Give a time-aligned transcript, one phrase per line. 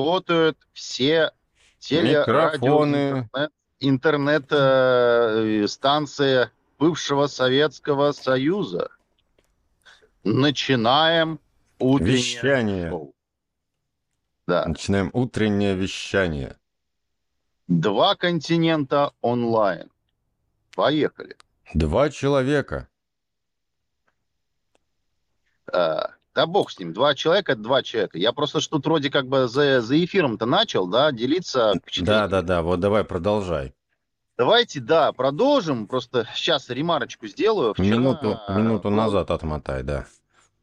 [0.00, 1.32] работают все
[1.78, 3.26] телерадио,
[3.80, 8.90] интернет, э, станции бывшего Советского Союза.
[10.24, 11.38] Начинаем
[11.78, 12.90] утреннее вещание.
[12.90, 13.14] Шоу.
[14.46, 14.66] Да.
[14.66, 16.56] Начинаем утреннее вещание.
[17.68, 19.90] Два континента онлайн.
[20.74, 21.36] Поехали.
[21.72, 22.88] Два человека.
[25.72, 26.92] А, да бог с ним.
[26.92, 28.18] Два человека– два человека.
[28.18, 32.42] Я просто что тут вроде как бы за, за эфиром-то начал, да, делиться Да, да,
[32.42, 32.62] да.
[32.62, 33.74] Вот давай продолжай.
[34.38, 35.86] Давайте, да, продолжим.
[35.86, 37.74] Просто сейчас ремарочку сделаю.
[37.74, 37.88] Вчера...
[37.88, 40.06] Минуту, минуту назад отмотай, да.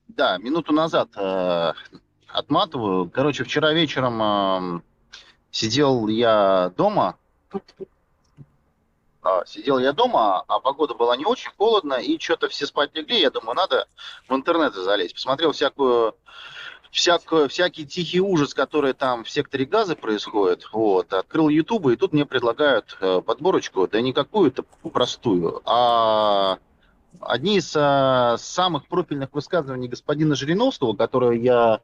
[0.08, 1.74] Да, минуту назад э,
[2.28, 3.09] отматываю.
[3.09, 4.81] Короче, вчера вечером э,
[5.52, 7.18] сидел я дома.
[9.28, 13.20] Э, сидел я дома, а погода была не очень холодно, и что-то все спать легли.
[13.20, 13.88] Я думаю, надо
[14.28, 15.14] в интернет залезть.
[15.14, 16.16] Посмотрел всякую
[16.92, 20.67] всякую, всякий тихий ужас, который там в секторе газа происходит.
[20.72, 21.14] Вот.
[21.14, 26.58] Открыл YouTube, и тут мне предлагают э, подборочку, да не какую-то простую, а
[27.19, 31.81] одни из а, самых профильных высказываний господина Жириновского, которые я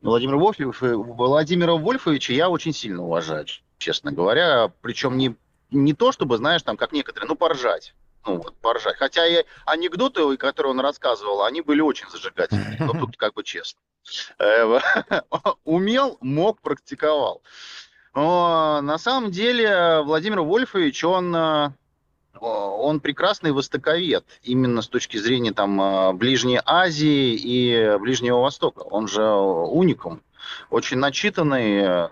[0.00, 3.46] Владимир Вольфович, Владимира Вольфовича я очень сильно уважаю,
[3.78, 4.72] честно говоря.
[4.80, 5.36] Причем не,
[5.70, 7.94] не то, чтобы, знаешь, там, как некоторые, ну, поржать.
[8.26, 8.96] Ну, вот, поржать.
[8.96, 12.76] Хотя и анекдоты, которые он рассказывал, они были очень зажигательные.
[12.80, 13.80] Но тут как бы честно.
[14.38, 14.80] Э,
[15.64, 17.42] умел, мог, практиковал.
[18.14, 21.70] Но на самом деле Владимир Вольфович, он, э,
[22.40, 28.80] он прекрасный востоковед, именно с точки зрения там, э, Ближней Азии и Ближнего Востока.
[28.80, 30.22] Он же уникум,
[30.70, 32.08] очень начитанный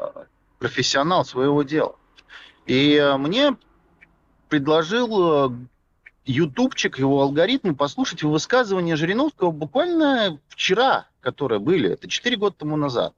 [0.58, 1.96] профессионал своего дела.
[2.66, 3.56] И мне
[4.48, 5.56] предложил
[6.24, 13.14] ютубчик, его алгоритмы, послушать высказывания Жириновского буквально вчера, которые были, это 4 года тому назад.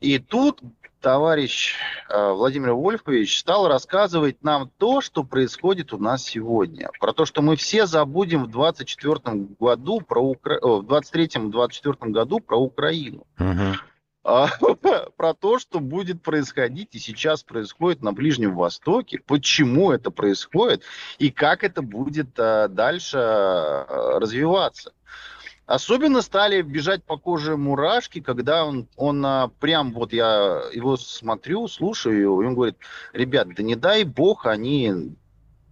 [0.00, 0.60] И тут
[1.00, 1.74] товарищ
[2.08, 6.88] э, Владимир Вольфович стал рассказывать нам то, что происходит у нас сегодня.
[7.00, 9.18] Про то, что мы все забудем в 24
[9.58, 10.58] году про Укра...
[10.60, 13.26] в 23-24 году про Украину.
[13.38, 13.76] Угу.
[14.24, 14.48] А,
[15.16, 20.82] про то, что будет происходить и сейчас происходит на Ближнем Востоке, почему это происходит
[21.18, 24.92] и как это будет а, дальше а, развиваться.
[25.66, 32.20] Особенно стали бежать по коже мурашки, когда он, он прям вот я его смотрю, слушаю,
[32.20, 32.76] и он говорит,
[33.12, 35.14] ребят, да не дай бог они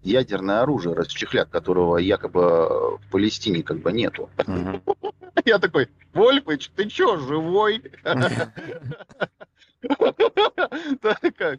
[0.03, 4.31] ядерное оружие расчехлят, которого якобы в Палестине как бы нету.
[5.45, 7.83] Я такой, Вольфыч, ты чё, живой?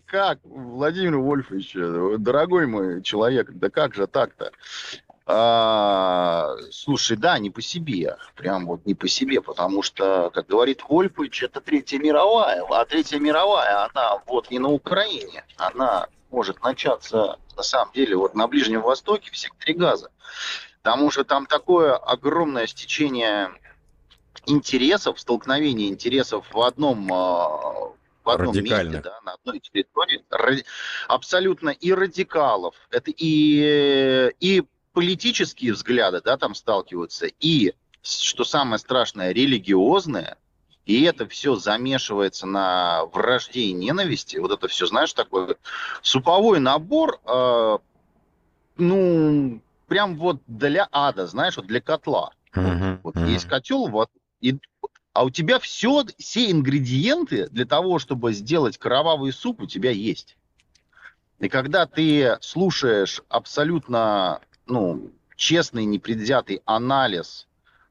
[0.05, 1.73] Как, Владимир Вольфович,
[2.19, 4.51] дорогой мой человек, да как же так-то?
[5.25, 10.83] А, слушай, да, не по себе, прям вот не по себе, потому что, как говорит
[10.87, 17.37] Вольфович, это Третья мировая, а Третья мировая, она вот не на Украине, она может начаться,
[17.55, 20.11] на самом деле, вот на Ближнем Востоке, в секторе Газа,
[20.81, 23.51] потому что там такое огромное стечение
[24.45, 27.91] интересов, столкновение интересов в одном а,
[28.23, 30.23] в одном месте, да, на одной территории,
[31.07, 39.31] абсолютно и радикалов, это и, и политические взгляды, да, там сталкиваются, и, что самое страшное,
[39.31, 40.37] религиозное,
[40.85, 45.55] и это все замешивается на вражде и ненависти, вот это все, знаешь, такой
[46.01, 47.77] суповой набор, э,
[48.77, 52.33] ну, прям вот для ада, знаешь, вот для котла.
[52.53, 53.29] Uh-huh, вот uh-huh.
[53.29, 54.09] есть котел, вот
[54.41, 54.59] и,
[55.13, 60.37] а у тебя все, все ингредиенты для того, чтобы сделать кровавый суп, у тебя есть.
[61.39, 67.47] И когда ты слушаешь абсолютно ну, честный, непредвзятый анализ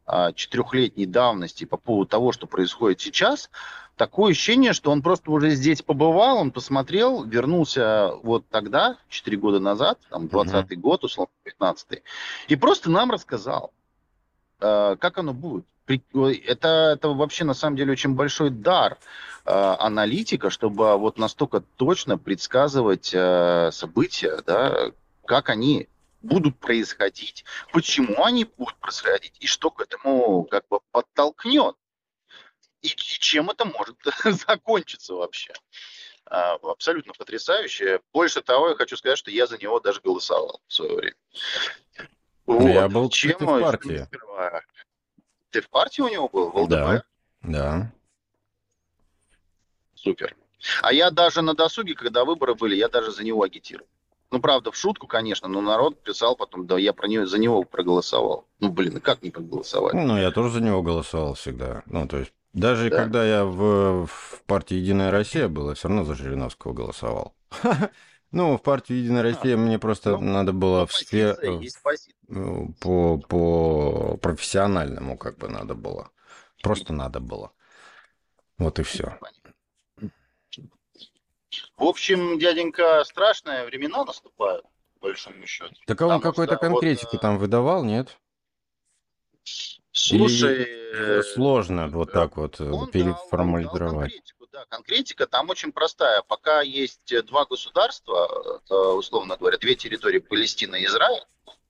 [0.06, 3.50] а, четырехлетней давности по поводу того, что происходит сейчас,
[3.96, 9.61] такое ощущение, что он просто уже здесь побывал, он посмотрел, вернулся вот тогда, четыре года
[9.61, 10.81] назад, там, 20-й uh-huh.
[10.81, 12.03] год, условно, 15-й,
[12.49, 13.73] и просто нам рассказал,
[14.60, 18.98] как оно будет это, это вообще на самом деле очень большой дар
[19.44, 24.92] э, аналитика, чтобы вот настолько точно предсказывать э, события, да,
[25.26, 25.88] как они
[26.22, 31.74] будут происходить, почему они будут происходить и что к этому как бы подтолкнет
[32.82, 33.96] и, и чем это может
[34.46, 35.52] закончиться вообще.
[36.26, 38.00] Абсолютно потрясающе.
[38.12, 41.16] Больше того, я хочу сказать, что я за него даже голосовал в свое время.
[42.50, 42.69] Вот.
[42.69, 44.08] Я был чем в партии.
[45.50, 46.70] Ты в партии у него был, в ЛДП?
[46.70, 47.05] Да,
[47.43, 47.93] да.
[49.94, 50.37] Супер.
[50.82, 53.87] А я даже на досуге, когда выборы были, я даже за него агитировал.
[54.32, 57.62] Ну, правда, в шутку, конечно, но народ писал потом, да, я про него, за него
[57.62, 58.47] проголосовал.
[58.58, 59.94] Ну, блин, как не проголосовать?
[59.94, 61.82] Ну, я тоже за него голосовал всегда.
[61.87, 62.96] Ну, то есть, Даже да.
[62.96, 67.35] когда я в, в партии «Единая Россия» был, я все равно за Жириновского голосовал.
[68.32, 71.37] Ну, в партию «Единая Россия» мне просто ну, надо было в сфер...
[72.81, 76.11] по, по профессиональному как бы надо было.
[76.62, 77.53] Просто надо было.
[78.59, 79.19] Вот и все.
[81.77, 84.65] В общем, дяденька, страшные времена наступают,
[85.00, 85.75] по большому счету.
[85.87, 88.19] Так а он какой-то конкретику вот, э, там выдавал, нет?
[89.91, 90.62] Слушай...
[90.62, 94.12] Или сложно вот так вот э, переформулировать.
[94.52, 96.23] Да, конкретика там очень простая.
[96.23, 101.23] Пока есть два государства, э, условно говоря, две территории Палестина и Израиль,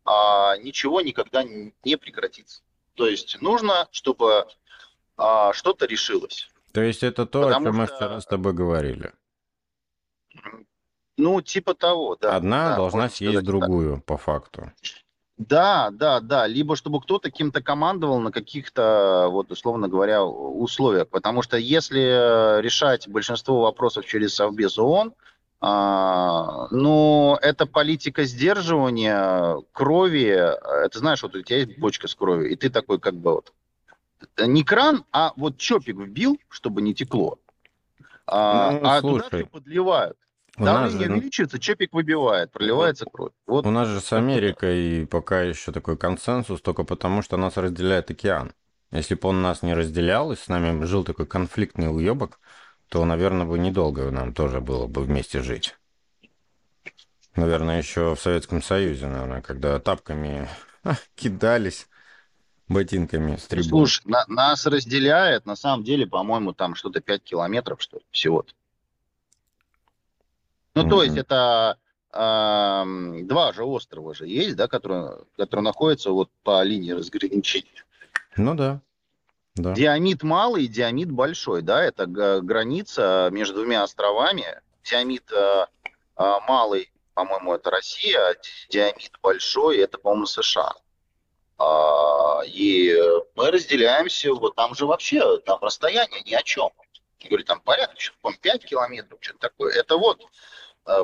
[0.04, 2.62] а ничего никогда не прекратится.
[2.94, 4.46] То есть нужно, чтобы
[5.16, 6.48] а, что-то решилось.
[6.72, 7.80] То есть это то, Потому о чем что...
[7.80, 9.12] мы вчера с тобой говорили.
[11.16, 12.36] Ну, типа того, да.
[12.36, 14.02] Одна да, должна съесть другую, да.
[14.02, 14.72] по факту.
[15.40, 16.46] Да, да, да.
[16.46, 21.08] Либо чтобы кто-то кем-то командовал на каких-то, вот условно говоря, условиях.
[21.08, 25.14] Потому что если решать большинство вопросов через Совбез ООН,
[25.62, 30.28] а, ну, это политика сдерживания крови.
[30.28, 33.54] Это знаешь, вот у тебя есть бочка с кровью, и ты такой как бы вот
[34.38, 37.38] не кран, а вот чопик вбил, чтобы не текло.
[38.26, 40.18] А, ну, а слушай, туда все подливают.
[40.56, 41.12] Давление же...
[41.12, 43.32] увеличивается, чепик выбивает, проливается кровь.
[43.46, 43.66] Вот.
[43.66, 48.52] У нас же с Америкой пока еще такой консенсус, только потому что нас разделяет океан.
[48.90, 52.40] Если бы он нас не разделял, и с нами жил такой конфликтный уебок,
[52.88, 55.76] то, наверное, бы недолго нам тоже было бы вместе жить.
[57.36, 60.48] Наверное, еще в Советском Союзе, наверное, когда тапками
[61.14, 61.86] кидались
[62.68, 63.68] ботинками с трибун.
[63.68, 68.52] Слушай, на, нас разделяет, на самом деле, по-моему, там что-то 5 километров, что ли, всего-то.
[70.82, 71.78] Ну, то есть это
[72.12, 77.84] э, два же острова же есть, да, которые, которые находятся вот по линии разграничения.
[78.36, 78.80] Ну да.
[79.56, 79.72] да.
[79.74, 84.44] Диамид малый, диамид большой, да, это граница между двумя островами.
[84.84, 85.66] Диамид э,
[86.16, 88.34] э, малый, по-моему, это Россия, а
[88.70, 90.72] диамид большой, это, по-моему, США.
[91.58, 92.96] А, и
[93.34, 96.70] мы разделяемся, вот там же вообще, там расстояние ни о чем.
[97.20, 99.74] Я говорю, там порядка, по 5 километров, что-то такое.
[99.74, 100.22] Это вот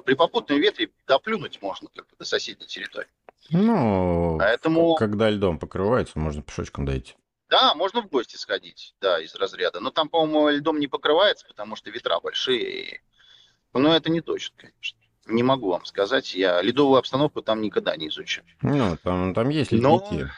[0.04, 3.08] при попутном ветре доплюнуть можно как бы до соседней территории.
[3.50, 4.96] Ну, Поэтому...
[4.96, 7.14] когда льдом покрывается, можно пешочком дойти.
[7.48, 9.80] Да, можно в гости сходить, да, из разряда.
[9.80, 13.02] Но там, по-моему, льдом не покрывается, потому что ветра большие.
[13.72, 14.98] Но это не точно, конечно.
[15.26, 16.34] Не могу вам сказать.
[16.34, 18.42] Я ледовую обстановку там никогда не изучил.
[18.62, 20.14] Ну, там, там есть ледники.
[20.14, 20.30] Но...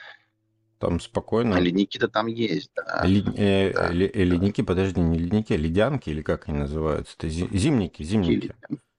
[0.78, 1.56] Там спокойно.
[1.56, 3.02] А ледники-то там есть, да.
[3.04, 3.88] Ли, э, да.
[3.88, 7.14] Э, ледники, подожди, не ледники, а ледянки или как они называются?
[7.18, 8.54] Это зимники, зимники.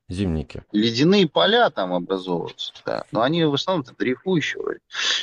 [0.09, 0.63] Зимники.
[0.71, 3.05] Ледяные поля там образовываются, да.
[3.11, 4.79] Но они в основном это дрейфующие.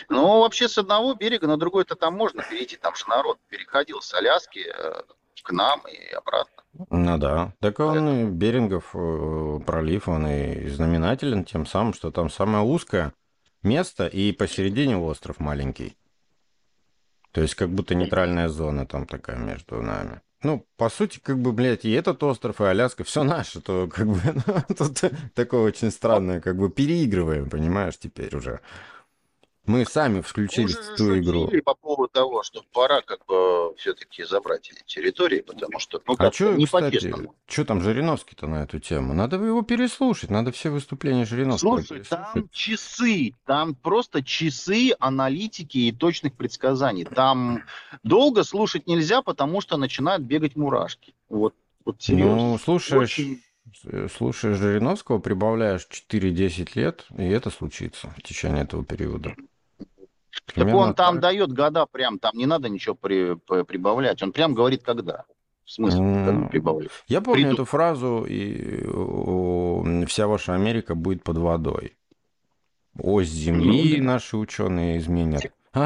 [0.09, 2.77] Но вообще с одного берега на другой-то там можно перейти.
[2.77, 5.03] Там же народ переходил с Аляски э,
[5.43, 6.63] к нам и обратно.
[6.91, 7.53] Ну да.
[7.61, 8.31] Так он Поэтому...
[8.31, 13.13] Берингов э, пролив, он и знаменателен тем самым, что там самое узкое
[13.65, 15.97] место и посередине остров маленький.
[17.33, 20.21] То есть как будто нейтральная зона там такая между нами.
[20.47, 24.07] Ну, по сути, как бы, блядь, и этот остров, и Аляска, все наше, то как
[24.07, 25.01] бы, ну, тут
[25.35, 28.61] такое очень странное, как бы переигрываем, понимаешь, теперь уже.
[29.67, 31.51] Мы сами включились в ту игру.
[31.65, 36.33] по поводу того, что пора как бы все-таки забрать эти территории, потому что, ну, а
[36.33, 37.13] что, не кстати,
[37.47, 39.13] что там Жириновский-то на эту тему?
[39.13, 45.93] Надо его переслушать, надо все выступления Жириновского Слушай, там часы, там просто часы аналитики и
[45.93, 47.05] точных предсказаний.
[47.05, 47.65] Там
[48.03, 51.15] долго слушать нельзя, потому что начинают бегать мурашки.
[51.29, 51.55] Вот,
[51.85, 52.37] вот серьезно.
[52.37, 53.19] Ну, слушаешь...
[53.19, 53.43] Очень
[54.17, 59.35] слушаешь Жириновского, прибавляешь 4-10 лет, и это случится в течение этого периода.
[60.45, 61.23] Так он там так.
[61.23, 64.23] дает года прям, там не надо ничего при, прибавлять.
[64.23, 65.25] Он прям говорит, когда.
[65.65, 66.49] В смысле, mm.
[66.51, 66.93] прибавлять.
[67.09, 67.55] Я помню Приду.
[67.55, 68.85] эту фразу, и
[70.07, 71.97] вся ваша Америка будет под водой.
[72.99, 75.53] Ось Земли ну, наши ученые изменят.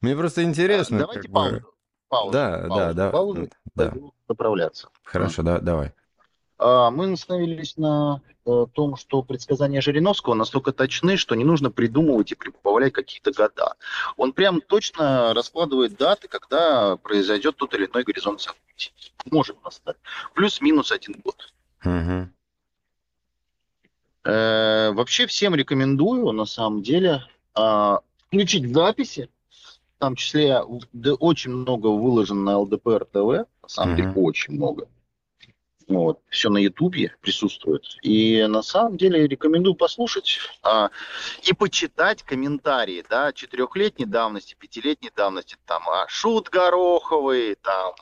[0.00, 0.98] Мне просто интересно.
[0.98, 1.62] Давайте паузу.
[2.08, 2.32] Паузу.
[2.32, 3.10] Да, да, да.
[3.10, 3.94] Паузу, да.
[4.26, 4.88] поправляться.
[5.04, 5.92] Хорошо, да, давай.
[6.58, 12.32] А, мы остановились на э, том, что предсказания Жириновского настолько точны, что не нужно придумывать
[12.32, 13.74] и прибавлять какие-то года.
[14.16, 18.92] Он прям точно раскладывает даты, когда произойдет тот или иной горизонт событий.
[19.30, 19.96] Может настать.
[20.34, 21.52] Плюс-минус один год.
[21.84, 22.28] Угу.
[24.24, 27.24] Э, вообще всем рекомендую, на самом деле,
[27.56, 29.28] э, включить записи,
[29.96, 34.02] в том числе да, очень много выложено на ЛДПР ТВ, на самом угу.
[34.02, 34.86] деле очень много
[35.86, 37.82] Вот, все на Ютубе присутствует.
[38.02, 40.90] И на самом деле рекомендую послушать а,
[41.42, 47.94] и почитать комментарии, да, четырехлетней давности, пятилетней давности, там, а, Шут Гороховый, там,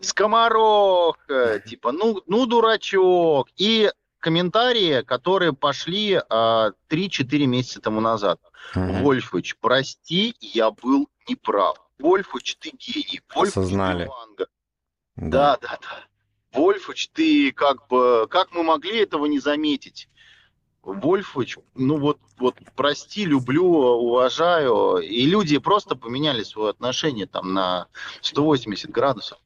[0.00, 8.40] Скоморох, э, типа, ну, ну, дурачок, и комментарии, которые пошли а, 3-4 месяца тому назад.
[8.74, 9.02] Мгм.
[9.02, 11.78] Вольфович, прости, я был неправ.
[11.98, 13.20] Вольфович, ты гений.
[13.34, 14.10] Вольфович, Осознали.
[14.36, 14.46] Да.
[15.16, 16.04] Да, да, да.
[16.54, 18.26] Вольфович, ты как бы...
[18.30, 20.08] Как мы могли этого не заметить?
[20.82, 24.98] Вольфович, ну вот, вот прости, люблю, уважаю.
[24.98, 27.88] И люди просто поменяли свое отношение там на
[28.20, 29.38] 180 градусов.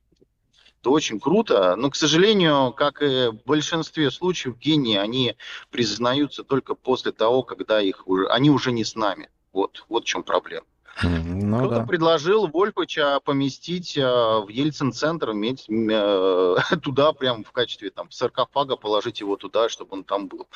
[0.80, 1.74] Это очень круто.
[1.76, 5.36] Но, к сожалению, как и в большинстве случаев, гении, они
[5.70, 9.30] признаются только после того, когда их уже, они уже не с нами.
[9.52, 10.66] Вот, вот в чем проблема.
[11.02, 11.86] Ну Кто-то да.
[11.86, 19.20] предложил Вольфовича поместить э, в Ельцин-центр, иметь э, туда прям в качестве там саркофага, положить
[19.20, 20.48] его туда, чтобы он там был.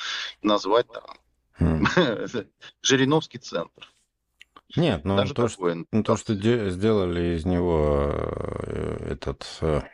[0.42, 1.16] Назвать там.
[2.82, 3.88] Жириновский центр.
[4.74, 5.86] Нет, ну Даже то, что, такое.
[5.92, 9.46] ну, то, что де- сделали из него э, этот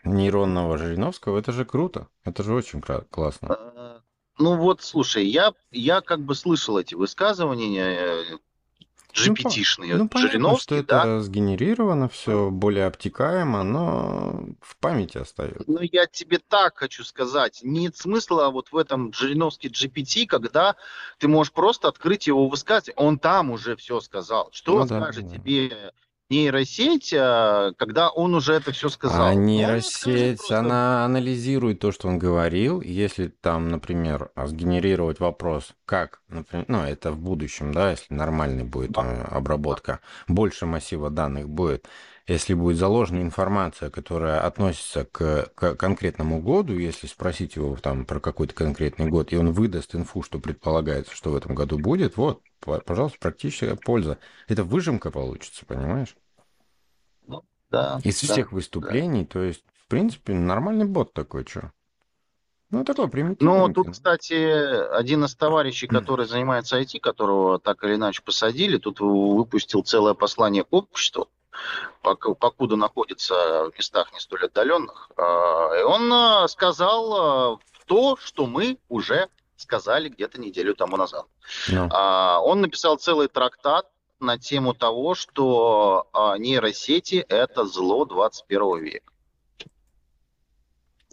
[0.04, 2.08] нейронного Жириновского, это же круто.
[2.24, 4.02] Это же очень классно.
[4.38, 8.38] Ну вот, слушай, я, я как бы слышал эти высказывания
[9.12, 9.96] э, Ну.
[9.96, 11.20] Ну, понятно, что Жириновский, это да.
[11.20, 15.64] сгенерировано все более обтекаемо, но в памяти остается.
[15.66, 17.60] Ну, я тебе так хочу сказать.
[17.62, 20.76] Нет смысла вот в этом Жириновский GPT, когда
[21.18, 22.94] ты можешь просто открыть его высказывание.
[22.96, 24.50] Он там уже все сказал.
[24.52, 25.36] Что Ну да, скажет да.
[25.36, 25.92] тебе
[26.30, 29.26] нейросеть, э, когда он уже это все сказал?
[29.28, 32.80] А Ну, нейросеть, просто, она анализирует то, что он говорил.
[32.80, 38.64] Если там, например, а, сгенерировать вопрос, как, например, ну, это в будущем, да, если нормальный
[38.64, 39.02] будет Да.
[39.04, 41.86] э, обработка, больше массива данных будет.
[42.26, 48.20] Если будет заложена информация, которая относится к, к конкретному году, если спросить его там про
[48.20, 52.42] какой-то конкретный год, и он выдаст инфу, что предполагается, что в этом году будет, вот,
[52.60, 54.18] пожалуйста, практическая польза.
[54.46, 56.16] Это выжимка получится, понимаешь?
[57.70, 58.32] Да, Из да.
[58.32, 61.72] всех выступлений, то есть, в принципе, нормальный бот такой, что.
[62.70, 63.68] Ну, такой примитивный.
[63.68, 64.34] Ну, тут, кстати,
[64.94, 70.64] один из товарищей, который занимается IT, которого так или иначе посадили, тут выпустил целое послание
[70.64, 71.28] к обществу,
[72.02, 73.34] покуда находится
[73.70, 75.10] в местах не столь отдаленных.
[75.16, 81.26] А, И он а, сказал а, то, что мы уже сказали где-то неделю тому назад.
[81.68, 83.86] Ну, А, Он написал целый трактат
[84.20, 89.12] на тему того, что а, нейросети– это зло 21 века.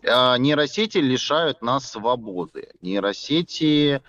[0.07, 2.71] А, Нейросети лишают нас свободы.
[2.81, 4.01] Нейросети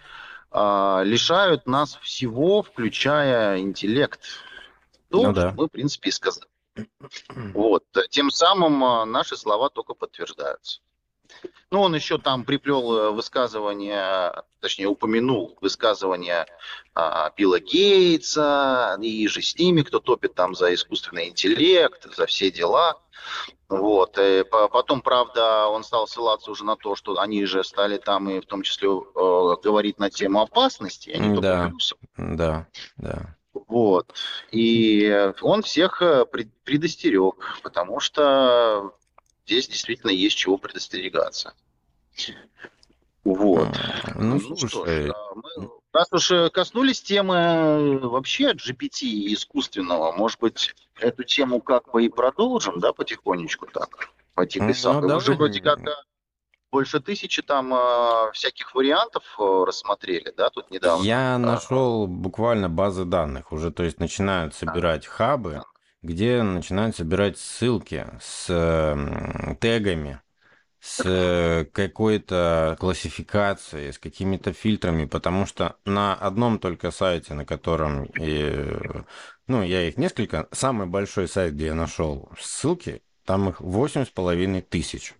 [0.50, 4.20] а, лишают нас всего, включая интеллект.
[5.10, 5.52] То, Ну что да.
[5.56, 6.48] мы, в принципе, и сказали.
[7.54, 7.84] Вот.
[8.10, 10.80] Тем самым а, наши слова только подтверждаются.
[11.70, 16.46] Ну, он еще там приплел э, высказывание, точнее, упомянул высказывание
[16.94, 22.50] а, Билла Гейтса и же с ними, кто топит там за искусственный интеллект, за все
[22.50, 23.00] дела.
[23.68, 24.16] Вот.
[24.18, 28.30] И по- потом, правда, он стал ссылаться уже на то, что они же стали там
[28.30, 31.68] и в том числе э, говорить на тему опасности, а не только Да.
[31.68, 31.98] плюсов.
[32.16, 32.66] да,
[32.96, 33.34] да.
[33.68, 34.14] Вот.
[34.52, 38.92] И он всех э, пред- предостерег, потому что
[39.46, 41.54] здесь действительно есть чего предостерегаться.
[43.24, 43.68] Вот.
[44.14, 49.34] Ну, что ж, слушай, а, мы, раз уж э, коснулись темы э, вообще GPT и
[49.34, 54.74] искусственного, может быть, эту тему как бы и продолжим, да, потихонечку так, по тихой Ну,
[54.74, 55.06] сапе.
[55.12, 55.90] Уже вроде как э,
[56.70, 61.02] больше тысячи там э, всяких вариантов э, рассмотрели, да, тут недавно.
[61.04, 65.64] я нашел буквально базы данных уже, то есть начинают собирать хабы,
[66.06, 68.46] где начинают собирать ссылки с
[69.60, 70.20] тегами,
[70.80, 78.04] с э, какой-то классификацией, с какими-то фильтрами, потому что на одном только сайте, на котором,
[78.20, 79.02] э,
[79.48, 84.10] ну, я их несколько, самый большой сайт, где я нашел ссылки, там их восемь с
[84.10, 85.14] половиной тысяч.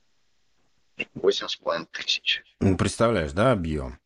[1.14, 2.44] Восемь с половиной тысяч.
[2.78, 3.98] Представляешь, да, объем?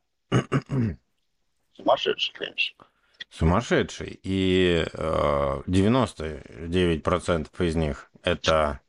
[1.75, 2.87] Сумасшедший, конечно.
[3.31, 4.21] Сумасшедший.
[4.23, 8.81] И э, 99% из них это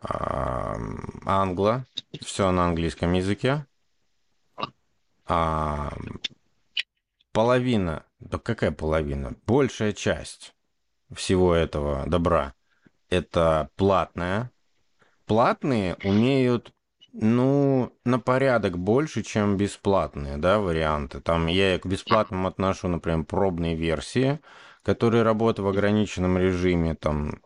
[0.00, 0.74] э,
[1.26, 1.84] англо,
[2.20, 3.66] все на английском языке.
[5.26, 5.92] А
[7.32, 9.34] половина, да какая половина?
[9.46, 10.54] Большая часть
[11.12, 12.54] всего этого добра
[13.10, 14.50] это платная.
[15.26, 16.72] Платные умеют
[17.18, 21.20] ну, на порядок больше, чем бесплатные, да, варианты.
[21.20, 24.40] Там я к бесплатным отношу, например, пробные версии,
[24.82, 27.40] которые работают в ограниченном режиме, там,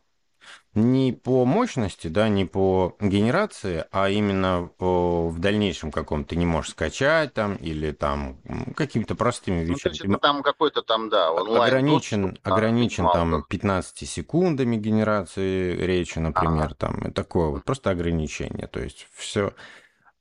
[0.75, 6.47] не по мощности, да, не по генерации, а именно по, в дальнейшем каком ты не
[6.47, 8.41] можешь скачать там или там
[8.77, 9.73] какими-то простыми вещами.
[9.73, 11.63] Ну, то есть это там какой-то там, да, онлайн.
[11.63, 16.75] Ограничен, доступ, ограничен а, там 15 секундами генерации речи, например, ага.
[16.75, 18.69] там и такое вот, просто ограничение.
[18.69, 19.53] То есть все.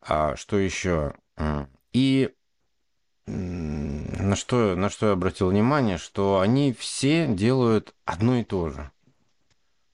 [0.01, 1.13] А что еще?
[1.94, 2.34] И
[3.27, 8.91] на что, на что я обратил внимание, что они все делают одно и то же.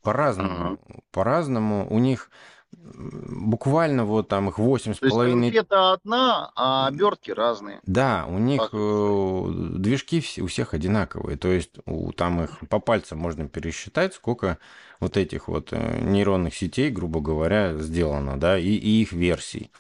[0.05, 0.53] По-разному.
[0.53, 0.99] Uh-huh.
[1.11, 1.87] По-разному.
[1.89, 2.29] У них
[2.71, 5.49] буквально вот там их восемь с половиной...
[5.49, 7.79] Есть одна, а обертки разные.
[7.85, 11.37] Да, у них э, движки у всех одинаковые.
[11.37, 14.57] То есть у, там их по пальцам можно пересчитать, сколько
[14.99, 19.71] вот этих вот э, нейронных сетей, грубо говоря, сделано, да, и, и их версий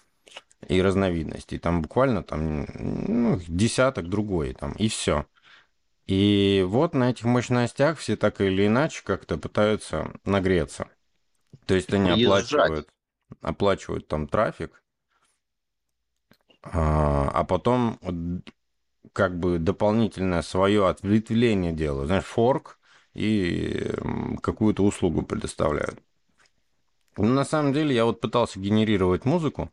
[0.67, 1.59] и разновидностей.
[1.59, 5.25] Там буквально там ну, десяток другой там, и все.
[6.05, 10.87] И вот на этих мощностях все так или иначе как-то пытаются нагреться.
[11.65, 12.87] То есть они оплачивают,
[13.41, 14.83] оплачивают там трафик,
[16.61, 17.99] а, а потом
[19.13, 22.07] как бы дополнительное свое ответвление делают.
[22.07, 22.79] Знаешь, форк
[23.13, 23.91] и
[24.43, 25.99] какую-то услугу предоставляют.
[27.17, 29.71] Но на самом деле я вот пытался генерировать музыку.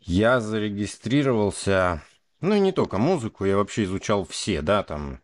[0.00, 2.02] Я зарегистрировался
[2.46, 5.20] ну и не только музыку, я вообще изучал все, да, там,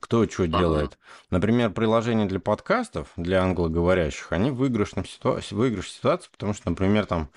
[0.00, 0.58] кто что ага.
[0.58, 0.98] делает.
[1.28, 7.06] Например, приложения для подкастов, для англоговорящих, они в выигрышном ситуации, выигрыш ситуации, потому что, например,
[7.06, 7.30] там,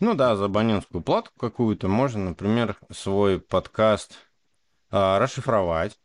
[0.00, 4.16] ну да, за абонентскую плату какую-то можно, например, свой подкаст
[4.90, 5.98] а, расшифровать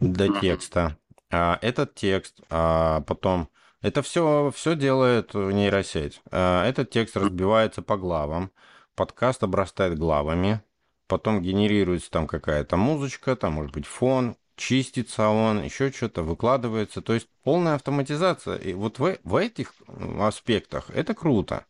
[0.00, 0.96] до текста.
[1.30, 3.48] А, этот текст, а потом...
[3.82, 6.22] Это все, все делает нейросеть.
[6.30, 8.52] А, этот текст разбивается по главам.
[8.94, 10.62] Подкаст обрастает главами
[11.12, 17.02] потом генерируется там какая-то музычка, там может быть фон, чистится он, еще что-то выкладывается.
[17.02, 18.56] То есть полная автоматизация.
[18.56, 19.74] И вот в, в этих
[20.18, 21.66] аспектах это круто.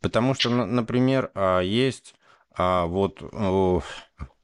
[0.00, 2.16] Потому что, например, а, есть
[2.56, 3.22] а, вот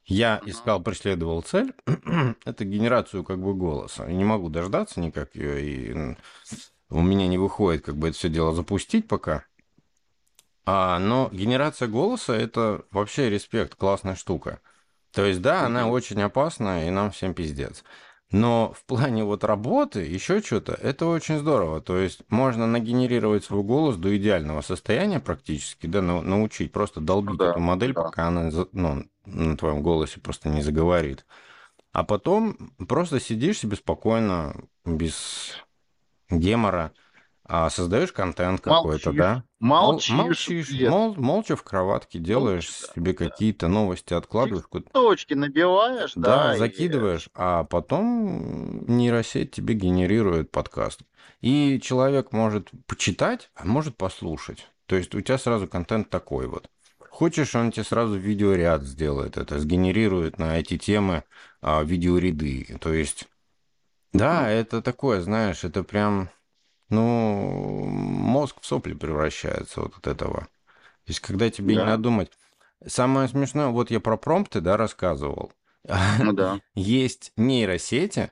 [0.05, 1.73] я искал, преследовал цель,
[2.45, 4.09] это генерацию как бы голоса.
[4.09, 6.15] И не могу дождаться никак ее, и
[6.89, 9.43] у меня не выходит как бы это все дело запустить пока.
[10.71, 14.59] А, но генерация голоса это вообще респект, классная штука.
[15.11, 17.83] То есть, да, она очень опасна, и нам всем пиздец.
[18.29, 21.81] Но в плане вот работы, еще что-то, это очень здорово.
[21.81, 27.49] То есть можно нагенерировать свой голос до идеального состояния практически, да, научить просто долбить да,
[27.49, 28.03] эту модель, да.
[28.03, 31.25] пока она ну, на твоем голосе просто не заговорит.
[31.93, 34.55] А потом просто сидишь себе спокойно,
[34.85, 35.55] без
[36.29, 36.93] гемора,
[37.51, 39.43] а создаешь контент какой-то, да?
[39.59, 40.13] Молчишь.
[40.15, 43.25] Молчишь, мол, молча в кроватке делаешь молча, себе да.
[43.25, 44.65] какие-то новости, откладываешь.
[44.93, 46.51] Точки набиваешь, да.
[46.51, 47.29] Да, закидываешь, и...
[47.33, 51.01] а потом нейросеть тебе генерирует подкаст.
[51.41, 54.67] И человек может почитать, а может послушать.
[54.85, 56.69] То есть у тебя сразу контент такой вот.
[56.99, 61.23] Хочешь, он тебе сразу видеоряд сделает это, сгенерирует на эти темы
[61.61, 62.77] а, видеоряды.
[62.79, 63.27] То есть,
[64.13, 66.29] да, это такое, знаешь, это прям
[66.89, 70.41] ну, мозг в сопли превращается вот от этого.
[70.41, 71.81] То есть, когда тебе да.
[71.81, 72.31] не надо думать.
[72.85, 75.51] Самое смешное, вот я про промпты, да, рассказывал.
[76.19, 76.59] Ну да.
[76.75, 78.31] Есть нейросети,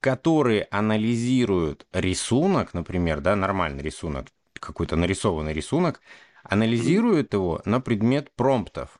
[0.00, 6.00] которые анализируют рисунок, например, да, нормальный рисунок, какой-то нарисованный рисунок,
[6.42, 8.98] анализируют его на предмет промптов.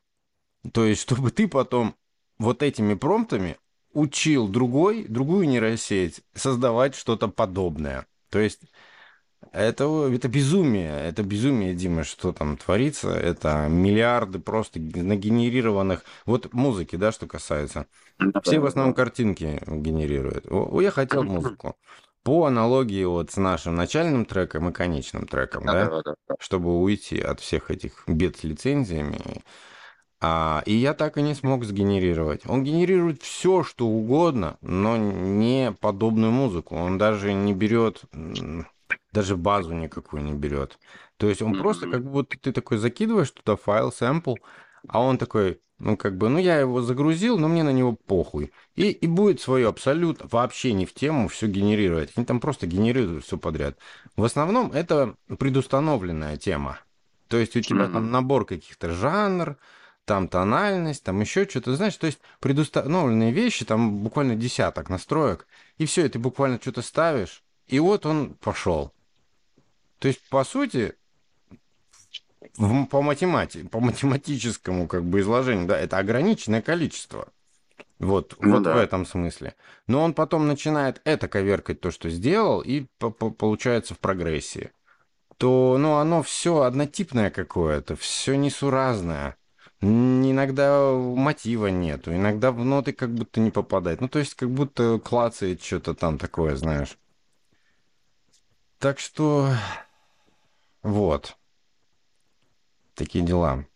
[0.72, 1.94] То есть, чтобы ты потом
[2.38, 3.58] вот этими промптами
[3.92, 8.06] учил другой, другую нейросеть создавать что-то подобное.
[8.30, 8.62] То есть
[9.52, 13.10] это, это безумие, это безумие, Дима, что там творится.
[13.10, 16.04] Это миллиарды просто нагенерированных...
[16.26, 17.86] Вот музыки, да, что касается.
[18.42, 20.46] Все в основном картинки генерируют.
[20.50, 21.76] О, я хотел музыку.
[22.22, 26.34] По аналогии вот с нашим начальным треком и конечным треком, да, да, да, да.
[26.40, 29.42] чтобы уйти от всех этих бед с лицензиями.
[30.22, 32.46] А, и я так и не смог сгенерировать.
[32.46, 36.76] Он генерирует все, что угодно, но не подобную музыку.
[36.76, 38.04] Он даже не берет
[39.14, 40.78] даже базу никакую не берет.
[41.16, 41.60] То есть он mm-hmm.
[41.60, 44.34] просто как будто ты такой закидываешь туда файл, сэмпл,
[44.88, 48.52] а он такой, ну как бы, ну я его загрузил, но мне на него похуй.
[48.74, 52.10] И, и будет свое абсолютно вообще не в тему все генерировать.
[52.16, 53.78] Они там просто генерируют все подряд.
[54.16, 56.80] В основном это предустановленная тема.
[57.28, 57.92] То есть у тебя mm-hmm.
[57.92, 59.56] там набор каких-то жанр,
[60.04, 65.46] там тональность, там еще что-то, знаешь, то есть предустановленные вещи, там буквально десяток настроек,
[65.78, 68.92] и все, и ты буквально что-то ставишь, и вот он пошел.
[70.04, 70.96] То есть, по сути,
[72.90, 77.28] по математике, по математическому как бы изложению, да, это ограниченное количество.
[77.98, 78.74] Вот, ну, вот да.
[78.74, 79.54] в этом смысле.
[79.86, 84.72] Но он потом начинает это коверкать, то, что сделал, и получается в прогрессии.
[85.38, 89.38] То, ну, оно все однотипное какое-то, все несуразное.
[89.80, 94.02] Иногда мотива нету, иногда в ноты как будто не попадает.
[94.02, 96.98] Ну, то есть, как будто клацает что-то там такое, знаешь.
[98.78, 99.48] Так что...
[100.84, 101.36] Вот.
[102.94, 103.66] Такие дела.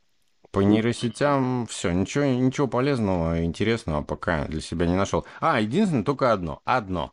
[0.52, 5.26] По нейросетям все, ничего, ничего полезного, интересного пока для себя не нашел.
[5.40, 6.60] А, единственное, только одно.
[6.64, 7.12] Одно.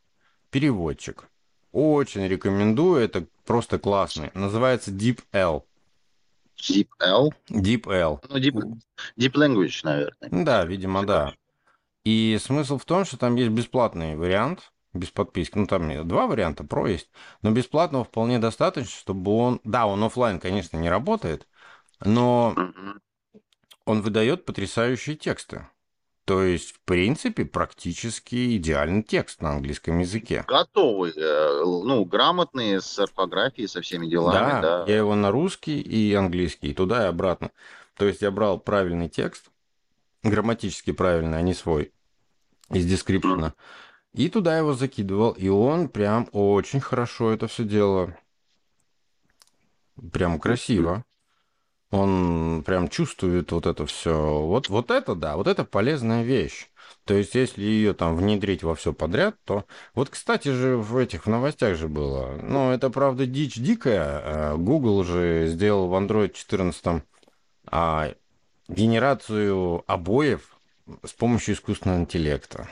[0.51, 1.27] Переводчик.
[1.71, 4.31] Очень рекомендую, это просто классный.
[4.33, 5.63] Называется DeepL.
[6.57, 7.29] DeepL?
[7.49, 8.19] DeepL.
[8.29, 8.79] Ну, Deep,
[9.17, 10.45] deep Language, наверное.
[10.45, 11.33] Да, видимо, да.
[12.03, 15.57] И смысл в том, что там есть бесплатный вариант, без подписки.
[15.57, 17.09] Ну, там два варианта, про есть.
[17.41, 19.61] Но бесплатного вполне достаточно, чтобы он...
[19.63, 21.47] Да, он офлайн, конечно, не работает,
[22.03, 22.55] но
[23.85, 25.67] он выдает потрясающие тексты.
[26.25, 30.43] То есть, в принципе, практически идеальный текст на английском языке.
[30.47, 34.33] Готовый, э, ну, грамотный, с орфографией, со всеми делами.
[34.33, 37.51] Да, да, я его на русский и английский, и туда и обратно.
[37.95, 39.51] То есть, я брал правильный текст,
[40.23, 41.93] грамматически правильный, а не свой,
[42.71, 43.53] из дескрипшена,
[44.15, 48.09] и туда его закидывал, и он прям очень хорошо это все делал.
[50.11, 51.03] Прям красиво
[51.95, 54.41] он прям чувствует вот это все.
[54.41, 56.67] Вот, вот это да, вот это полезная вещь.
[57.05, 59.65] То есть, если ее там внедрить во все подряд, то...
[59.93, 62.37] Вот, кстати же, в этих в новостях же было.
[62.41, 64.21] Ну, это, правда, дичь дикая.
[64.23, 67.03] А Google же сделал в Android 14
[67.67, 68.13] а,
[68.67, 70.57] генерацию обоев
[71.03, 72.67] с помощью искусственного интеллекта.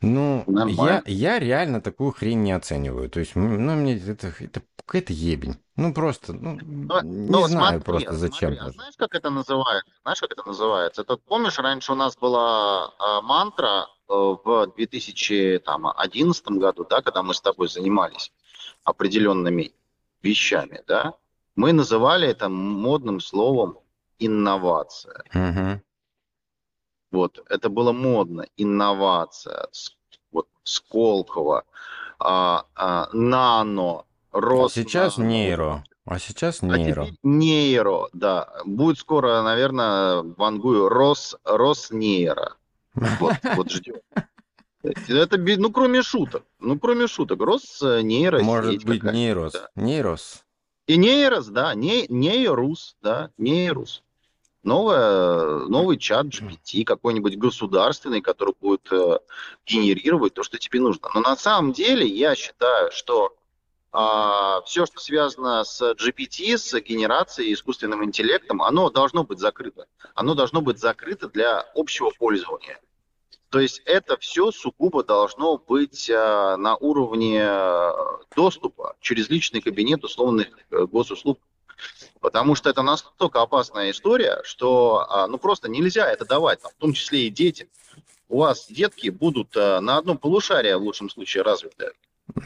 [0.00, 3.10] Ну, я, я реально такую хрень не оцениваю.
[3.10, 5.56] То есть, ну, мне это, это какая-то ебень.
[5.76, 8.54] Ну, просто, ну, но, не но знаю смотри, просто зачем.
[8.54, 9.90] Смотри, а знаешь, как это называется?
[10.02, 11.02] Знаешь, как это называется?
[11.02, 17.34] Это, помнишь, раньше у нас была э, мантра э, в 2011 году, да, когда мы
[17.34, 18.32] с тобой занимались
[18.84, 19.72] определенными
[20.22, 21.14] вещами, да?
[21.56, 23.78] Мы называли это модным словом
[24.18, 25.22] инновация.
[25.34, 25.82] Угу.
[27.10, 29.68] Вот, это было модно, инновация,
[30.30, 31.64] вот, Сколково,
[32.18, 34.72] а, а, нано, Рос.
[34.76, 35.84] А сейчас нейро.
[36.04, 37.04] А сейчас нейро.
[37.04, 38.48] А нейро, да.
[38.64, 42.56] Будет скоро, наверное, вангую Рос, Роснейро.
[42.94, 44.00] Вот, вот ждем.
[44.82, 46.44] Это, ну, кроме шуток.
[46.60, 47.40] Ну, кроме шуток.
[47.40, 48.42] Роснейро.
[48.42, 49.52] Может быть, нейрос.
[49.52, 49.68] Да.
[49.76, 50.44] Нейрос.
[50.86, 51.74] И нейрос, да.
[51.74, 53.30] Не, нейрус, да.
[53.38, 54.02] Нейрус
[54.62, 59.18] новое, новый чат GPT, какой-нибудь государственный, который будет э,
[59.66, 61.08] генерировать то, что тебе нужно.
[61.14, 63.34] Но на самом деле я считаю, что
[63.90, 69.86] а, все, что связано с GPT, с генерацией, искусственным интеллектом, оно должно быть закрыто.
[70.14, 72.80] Оно должно быть закрыто для общего пользования.
[73.48, 77.92] То есть это все сугубо должно быть а, на уровне э,
[78.36, 81.40] доступа через личный кабинет условных э, госуслуг
[82.20, 86.80] Потому что это настолько опасная история, что а, ну просто нельзя это давать, там, в
[86.80, 87.68] том числе и детям.
[88.28, 91.92] У вас детки будут а, на одном полушарии в лучшем случае развиты.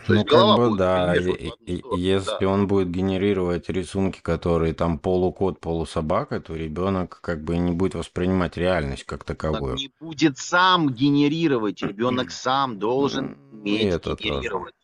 [0.07, 2.49] То ну, как бы, да, если да.
[2.49, 8.57] он будет генерировать рисунки, которые там полукот, полусобака, то ребенок как бы не будет воспринимать
[8.57, 9.73] реальность как таковую.
[9.73, 14.75] Он не будет сам генерировать, ребенок сам должен уметь это генерировать.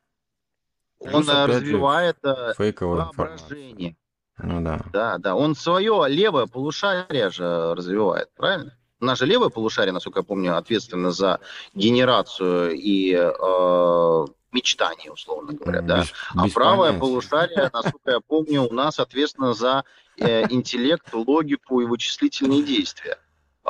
[0.98, 1.16] Тоже.
[1.16, 3.96] Он Плюс, развивает же, воображение.
[4.38, 4.80] Ну да.
[4.92, 5.34] Да, да.
[5.34, 8.74] Он свое левое полушарие же развивает, правильно?
[9.00, 11.38] У нас же левое полушарие, насколько я помню, ответственно за
[11.74, 16.00] генерацию и э, мечтание, условно говоря, да.
[16.00, 17.00] Без, а без правое понятия.
[17.00, 19.84] полушарие, насколько я помню, у нас ответственно за
[20.16, 23.18] э, интеллект, логику и вычислительные действия.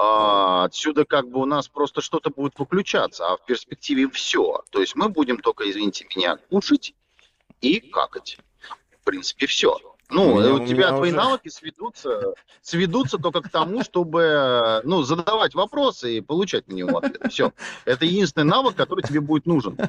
[0.01, 4.63] А, отсюда как бы у нас просто что-то будет выключаться, а в перспективе все.
[4.71, 6.95] То есть мы будем только, извините меня, кушать
[7.61, 8.39] и какать.
[9.01, 9.77] В принципе, все.
[10.11, 11.17] Ну, меня, у тебя твои уже...
[11.17, 17.21] навыки сведутся, сведутся только к тому, чтобы ну, задавать вопросы и получать на него ответ.
[17.31, 17.53] Все.
[17.85, 19.77] Это единственный навык, который тебе будет нужен.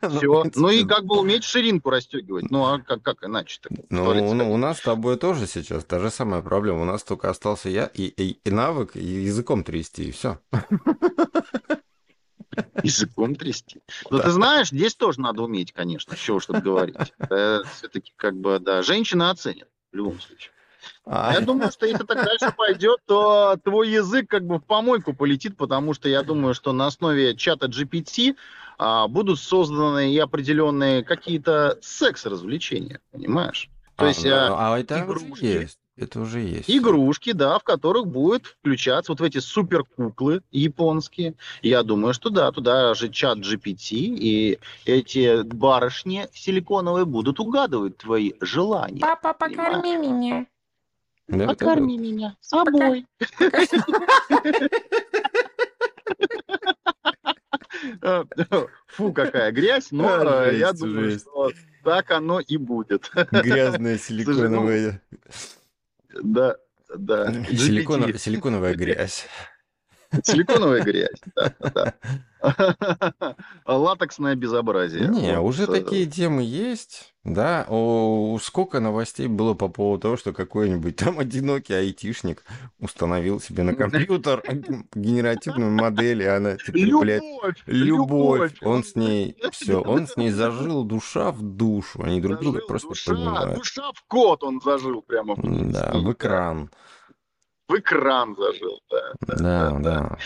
[0.00, 0.44] Ну, Все.
[0.54, 2.50] Ну и как бы уметь ширинку расстегивать.
[2.50, 3.68] Ну, а как, как иначе-то?
[3.90, 6.82] Ну, ну, у нас с тобой тоже сейчас та же самая проблема.
[6.82, 10.38] У нас только остался я и, и, и навык, и языком трясти, и все.
[12.82, 13.80] Языком трясти.
[14.10, 17.12] Но ты знаешь, здесь тоже надо уметь, конечно, чего что говорить.
[17.76, 20.50] Все-таки как бы, да, женщина оценит в любом случае.
[21.06, 21.32] А.
[21.32, 25.56] Я думаю, что если так дальше пойдет, то твой язык как бы в помойку полетит,
[25.56, 28.36] потому что я думаю, что на основе чата GPT
[28.78, 33.70] а, будут созданы и определенные какие-то секс-развлечения, понимаешь?
[33.96, 35.78] То а, есть, ну, а, а это игрушки, есть.
[35.96, 36.68] Это уже есть.
[36.68, 41.34] Игрушки, да, в которых будет включаться вот в эти суперкуклы японские.
[41.62, 48.32] Я думаю, что да, туда же чат GPT и эти барышни силиконовые будут угадывать твои
[48.40, 49.00] желания.
[49.00, 50.46] Папа, покорми меня.
[51.28, 53.06] Да, Покорми меня собой.
[58.88, 61.26] Фу, какая грязь, но А, я жесть, думаю, жесть.
[61.26, 61.50] что
[61.82, 63.10] так оно и будет.
[63.30, 65.00] Грязная силиконовая,
[66.22, 66.56] Да,
[66.94, 67.32] да.
[67.50, 68.18] силиконо- GPT.
[68.18, 69.26] силиконовая грязь.
[70.22, 71.20] Силиконовая грязь.
[71.34, 71.94] да, да.
[73.66, 75.08] Латексное безобразие.
[75.08, 77.64] Не, Вот, уже э, такие темы есть, да.
[77.68, 82.44] О, сколько новостей было по поводу того, что какой-нибудь там одинокий айтишник
[82.78, 84.42] установил себе на компьютер
[84.94, 87.22] генеративную модель, и она теперь, блядь,
[87.66, 88.52] Любовь!
[88.52, 88.52] любовь.
[88.62, 92.02] Он с ней, все, он с ней зажил душа в душу.
[92.02, 93.58] Они друг друга просто душа, понимают.
[93.58, 95.34] душа в кот он зажил прямо.
[95.38, 96.70] Да, в экран.
[97.68, 99.12] В экран зажил, да.
[99.26, 100.18] Да, да.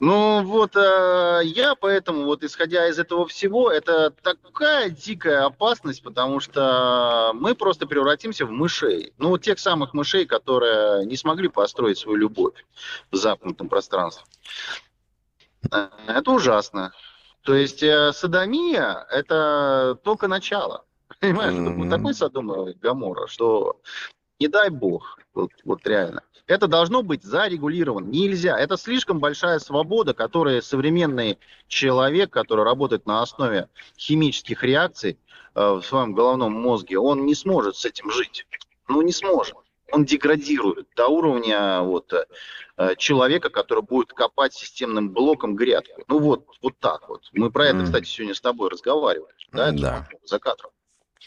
[0.00, 6.40] Ну вот, э, я поэтому, вот исходя из этого всего, это такая дикая опасность, потому
[6.40, 9.14] что мы просто превратимся в мышей.
[9.18, 12.66] Ну, вот тех самых мышей, которые не смогли построить свою любовь
[13.12, 14.24] в замкнутом пространстве.
[15.70, 16.92] Э, Это ужасно.
[17.42, 20.84] То есть э, садомия– это только начало.
[21.20, 21.88] Понимаешь, Мгм.
[21.88, 23.80] такой Содом и Гоморра, что
[24.40, 26.22] не дай бог, вот, вот реально.
[26.46, 28.06] Это должно быть зарегулировано.
[28.06, 28.58] Нельзя.
[28.58, 35.18] Это слишком большая свобода, которую современный человек, который работает на основе химических реакций
[35.54, 38.46] э, в своем головном мозге, он не сможет с этим жить.
[38.88, 39.56] Ну, не сможет.
[39.90, 42.26] Он деградирует до уровня вот, э,
[42.76, 46.02] э, человека, который будет копать системным блоком грядку.
[46.08, 47.22] Ну вот, вот так вот.
[47.32, 49.32] Мы про это, кстати, сегодня с тобой разговаривали.
[49.52, 50.08] Да, это Да.
[50.24, 50.72] за кадром.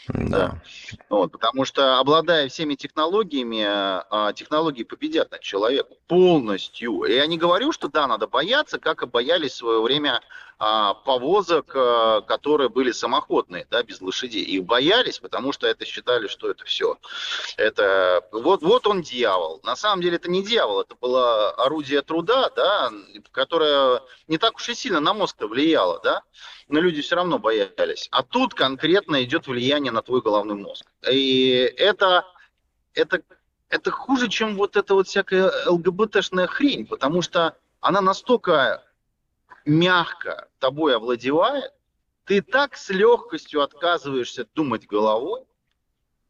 [0.08, 0.60] Да.
[1.08, 7.04] Вот, потому что, обладая всеми технологиями, а, технологии победят над человеком полностью.
[7.04, 10.20] Я не говорю, что да, надо бояться, как и боялись в свое время
[10.60, 14.42] а, повозок, а, которые были самоходные, да, без лошадей.
[14.42, 16.98] Их боялись, потому что это считали, что это все.
[17.56, 19.60] Это вот, вот он дьявол.
[19.62, 22.90] На самом деле это не дьявол, это было орудие труда, да,
[23.30, 26.22] которое не так уж и сильно на мозг-то влияло, да,
[26.68, 28.08] но люди все равно боялись.
[28.10, 30.86] А тут конкретно идет влияние на твой головной мозг.
[31.10, 32.24] И это,
[32.94, 33.22] это,
[33.68, 38.84] это хуже, чем вот эта вот всякая ЛГБТшная хрень, потому что она настолько
[39.64, 41.72] мягко тобой овладевает,
[42.24, 45.44] ты так с легкостью отказываешься думать головой,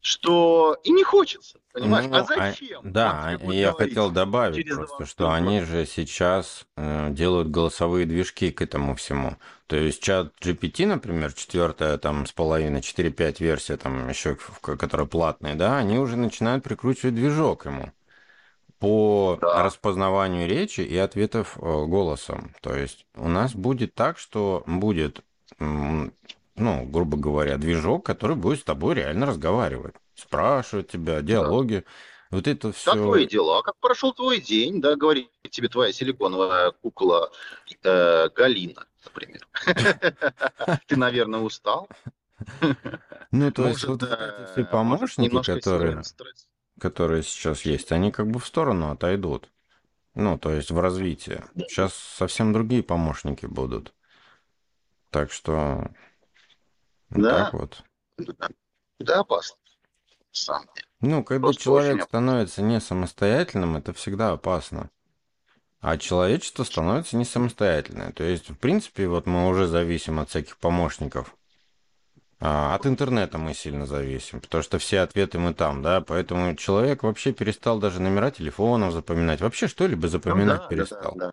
[0.01, 2.05] что и не хочется, понимаешь?
[2.09, 2.81] Ну, а а- зачем?
[2.83, 5.35] Да, Вот, я хотел добавить через просто, два что года.
[5.35, 9.35] они же сейчас э, делают голосовые движки к этому всему.
[9.67, 15.55] То есть чат GPT, например, четвертая там с половиной, 4-5 версия, там еще, которая платная,
[15.55, 17.91] да, они уже начинают прикручивать движок ему
[18.79, 19.63] по Да.
[19.63, 22.53] распознаванию речи и ответов э, голосом.
[22.61, 25.21] То есть у нас будет так, что будет,
[26.59, 31.85] ну, грубо говоря, движок, который будет с тобой реально разговаривать, спрашивать тебя, диалоги.
[32.31, 32.91] Вот это все.
[32.91, 33.61] Как твои дела?
[33.63, 34.81] Как прошел твой день?
[34.81, 37.31] Да, говорит тебе твоя силиконовая кукла
[37.83, 39.47] э, Галина, например.
[40.87, 41.89] Ты, наверное, устал.
[43.31, 46.01] Ну, то есть вот все может, помощники, которые,
[46.79, 49.51] которые сейчас есть, они как бы в сторону отойдут.
[50.15, 51.45] Ну, то есть в развитие.
[51.53, 51.65] Да.
[51.67, 53.93] Сейчас совсем другие помощники будут.
[55.11, 55.91] Так что
[57.09, 57.45] вот Да.
[57.45, 57.83] так вот.
[58.17, 58.49] Да,
[58.99, 59.55] Да, опасно.
[60.33, 60.59] Деле.
[61.01, 64.89] Ну, когда Просто человек становится не самостоятельным, это всегда опасно.
[65.81, 68.11] А человечество становится не самостоятельное.
[68.11, 71.35] То есть, в принципе, вот мы уже зависим от всяких помощников.
[72.41, 77.03] А, от интернета мы сильно зависим, потому что все ответы мы там, да, поэтому человек
[77.03, 81.15] вообще перестал даже номера телефонов запоминать, вообще что-либо Ну запоминать да, да, перестал.
[81.15, 81.31] да, да.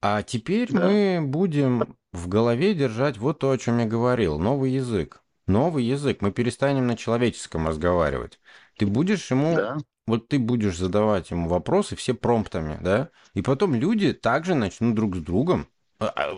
[0.00, 0.88] А теперь Да.
[0.88, 5.22] мы будем в голове держать вот то, о чем я говорил, новый язык.
[5.46, 6.20] Новый язык.
[6.20, 8.40] Мы перестанем на человеческом разговаривать.
[8.76, 9.78] Ты будешь ему, Да.
[10.06, 13.10] вот ты будешь задавать ему вопросы все промптами, да?
[13.34, 15.68] И потом люди также начнут друг с другом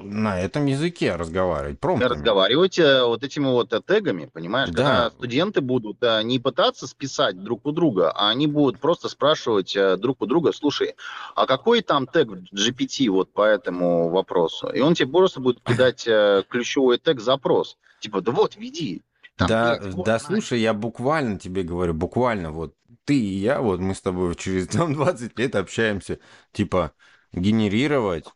[0.02, 2.10] на этом языке разговаривать, промптами.
[2.10, 4.70] разговаривать э, вот этими вот э, тегами, понимаешь?
[4.70, 4.76] Да.
[4.76, 9.76] Когда студенты будут э, не пытаться списать друг у друга, а они будут просто спрашивать
[9.98, 10.94] друг у друга, слушай,
[11.34, 14.68] а какой там тег в GPT вот по этому вопросу?
[14.68, 16.04] И он тебе просто будет кидать
[16.48, 17.76] ключевой тег запрос.
[18.00, 19.02] Типа, да вот, веди.
[19.36, 22.74] Там, Да, блядь, да, слушай, я буквально тебе говорю, буквально вот
[23.04, 26.18] ты и я, вот мы с тобой через там 20 лет общаемся,
[26.52, 26.92] типа
[27.32, 28.26] генерировать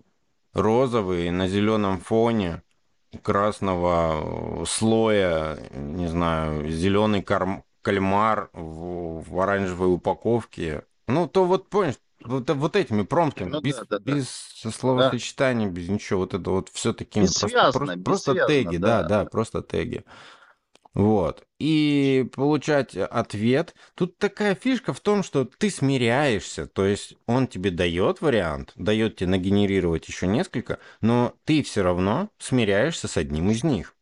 [0.60, 2.62] розовый на зеленом фоне
[3.22, 7.22] красного э, слоя, не знаю, зеленый
[7.82, 10.84] кальмар в, в оранжевой упаковке.
[11.06, 14.12] Ну, то вот, понимаешь, вот, вот этими промптами, Ну без, да, да, да.
[14.12, 19.02] без словосочетаний, без ничего, вот это вот все такими просто, Бессвязно, просто, просто теги, да,
[19.02, 19.08] да.
[19.08, 20.04] да, просто теги.
[20.94, 21.44] Вот.
[21.58, 23.74] И получать ответ.
[23.94, 26.66] Тут такая фишка в том, что ты смиряешься.
[26.66, 32.30] То есть он тебе дает вариант, дает тебе нагенерировать еще несколько, но ты все равно
[32.38, 33.94] смиряешься с одним из них.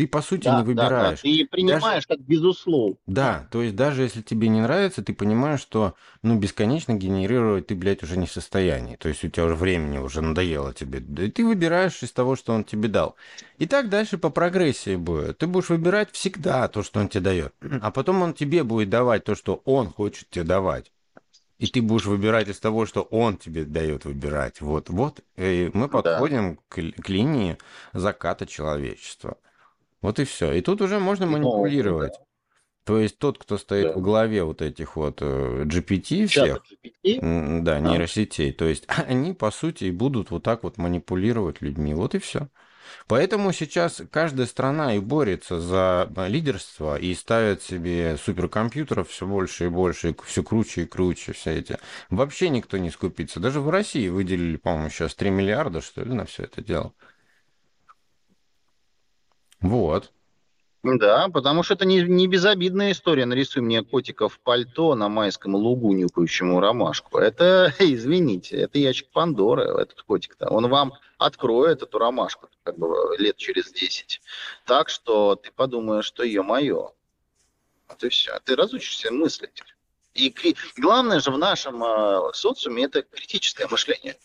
[0.00, 0.84] Ты, по сути, Да, не да, да.
[0.86, 1.20] выбираешь.
[1.20, 2.96] Ты принимаешь как безусловно.
[3.06, 7.74] Да, то есть даже если тебе не нравится, ты понимаешь, что ну бесконечно генерировать ты,
[7.74, 8.96] блядь, уже не в состоянии.
[8.96, 11.00] То есть у тебя уже времени уже надоело тебе.
[11.00, 13.14] Да И ты выбираешь из того, что он тебе дал.
[13.58, 15.36] И так дальше по прогрессии будет.
[15.36, 17.54] Ты будешь выбирать всегда то, что он тебе дает.
[17.82, 20.92] А потом он тебе будет давать то, что он хочет тебе давать.
[21.58, 24.62] И ты будешь выбирать из того, что он тебе дает выбирать.
[24.62, 25.20] Вот, вот.
[25.36, 26.00] И мы Да.
[26.00, 27.58] подходим к, л- к линии
[27.92, 29.36] заката человечества.
[30.02, 30.52] Вот и все.
[30.52, 32.18] И тут уже можно Ну, манипулировать.
[32.84, 33.92] То есть тот, кто стоит Да.
[33.94, 37.20] в главе вот этих вот э, GPT всех, GPT.
[37.62, 37.78] Да.
[37.80, 41.94] нейросетей, то есть они, по сути, и будут вот так вот манипулировать людьми.
[41.94, 42.48] Вот и все.
[43.06, 49.66] Поэтому сейчас каждая страна и борется за э, лидерство и ставит себе суперкомпьютеров все больше
[49.66, 51.78] и больше, и все круче и круче, все эти.
[52.08, 53.40] Вообще никто не скупится.
[53.40, 56.92] Даже в России выделили, по-моему, сейчас 3 миллиарда, что ли, на все это дело.
[59.60, 60.12] Вот.
[60.82, 63.26] Да, потому что это не, не безобидная история.
[63.26, 67.18] Нарисуй мне котика в пальто на майском лугу, нюкающему ромашку.
[67.18, 70.48] Это, извините, это ящик Пандоры, этот котик-то.
[70.48, 74.22] Он вам откроет эту ромашку как бы лет через 10.
[74.64, 76.92] Так что ты подумаешь, что ее мое.
[77.88, 78.38] Вот и все.
[78.44, 79.62] Ты разучишься мыслить.
[80.14, 84.16] И кри- главное же в нашем э, социуме это критическое мышление.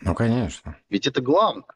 [0.00, 0.76] Ну, конечно.
[0.88, 1.66] Ведь это главное.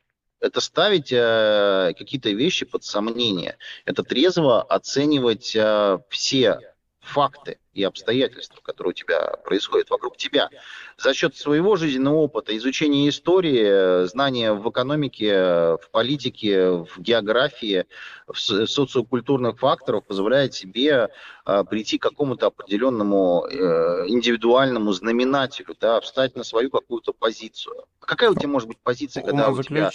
[0.40, 3.56] Это ставить э, какие-то вещи под сомнение.
[3.84, 6.60] Это трезво оценивать э, все
[7.00, 10.48] факты и обстоятельства, которые у тебя происходят вокруг тебя.
[10.96, 15.32] За счет своего жизненного опыта, изучения истории, знания в экономике,
[15.76, 17.84] в политике, в географии,
[18.26, 21.10] в со- социокультурных факторов позволяет себе
[21.44, 27.84] э, прийти к какому-то определенному э, индивидуальному знаменателю, да, встать на свою какую-то позицию.
[28.00, 29.90] А Какая у тебя может быть позиция, когда у тебя...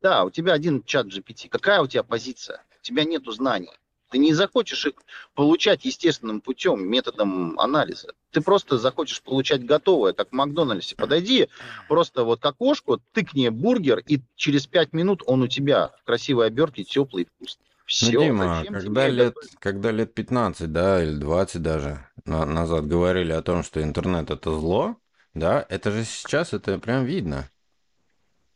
[0.00, 1.48] Да, у тебя один чат GPT.
[1.48, 2.62] Какая у тебя позиция?
[2.80, 3.72] У тебя нету знаний.
[4.10, 4.94] Ты не захочешь их
[5.34, 8.14] получать естественным путем, методом анализа.
[8.30, 10.96] Ты просто захочешь получать готовое, как в Макдональдсе.
[10.96, 11.48] Подойди
[11.88, 16.46] просто вот к окошку, тыкни бургер, и через пять минут он у тебя в красивой
[16.46, 17.64] обертке, теплый, вкусный.
[17.84, 18.12] Все.
[18.12, 23.42] Ну, Дима, когда лет, когда лет 15, да, или 20 даже на- назад говорили о
[23.42, 24.96] том, что интернет это зло,
[25.32, 27.48] да, это же сейчас это прям видно.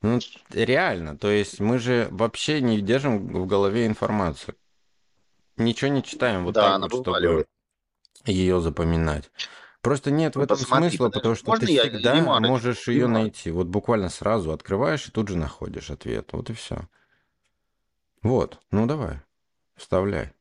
[0.02, 0.18] Ну,
[0.50, 4.54] реально, то есть мы же вообще не держим в голове информацию.
[5.56, 7.46] Ничего не читаем вот Да, так вот, чтобы
[8.26, 9.30] ее запоминать.
[9.80, 12.48] Просто нет в Ну, этом посмотри, смысла, потому что ты всегда ремарочку?
[12.48, 13.22] можешь ее Ремарочку.
[13.24, 13.50] найти.
[13.50, 16.28] Вот буквально сразу открываешь и тут же находишь ответ.
[16.32, 16.88] Вот и все.
[18.22, 19.20] Вот, ну давай,
[19.76, 20.32] вставляй.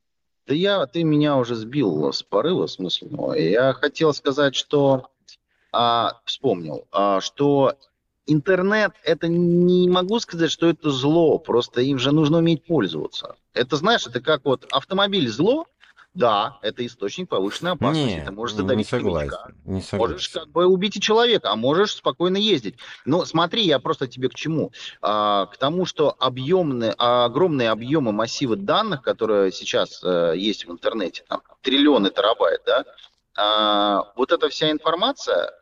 [0.47, 3.34] Да я, ты меня уже сбил с порыва смысленного.
[3.34, 5.10] Я хотел сказать, что
[5.71, 7.76] а, вспомнил, а, что
[8.32, 13.36] интернет это не могу сказать, что это зло, просто им же нужно уметь пользоваться.
[13.54, 15.65] Это знаешь, это как вот автомобиль зло,
[16.13, 18.15] да, это источник повышенной опасности.
[18.17, 19.08] Не, ты можешь не задавить хомячка.
[19.38, 19.56] согласен.
[19.63, 20.39] Не Можешь согласен.
[20.41, 22.76] как бы убить и человека, а можешь спокойно ездить.
[23.06, 24.74] Но смотри, я просто тебе к чему?
[25.02, 30.72] А, к тому, что объемные, а, огромные объемы массивы данных, которые сейчас э, есть в
[30.72, 32.84] интернете, там, триллионы терабайт, да,
[33.38, 35.54] а, вот эта вся информация,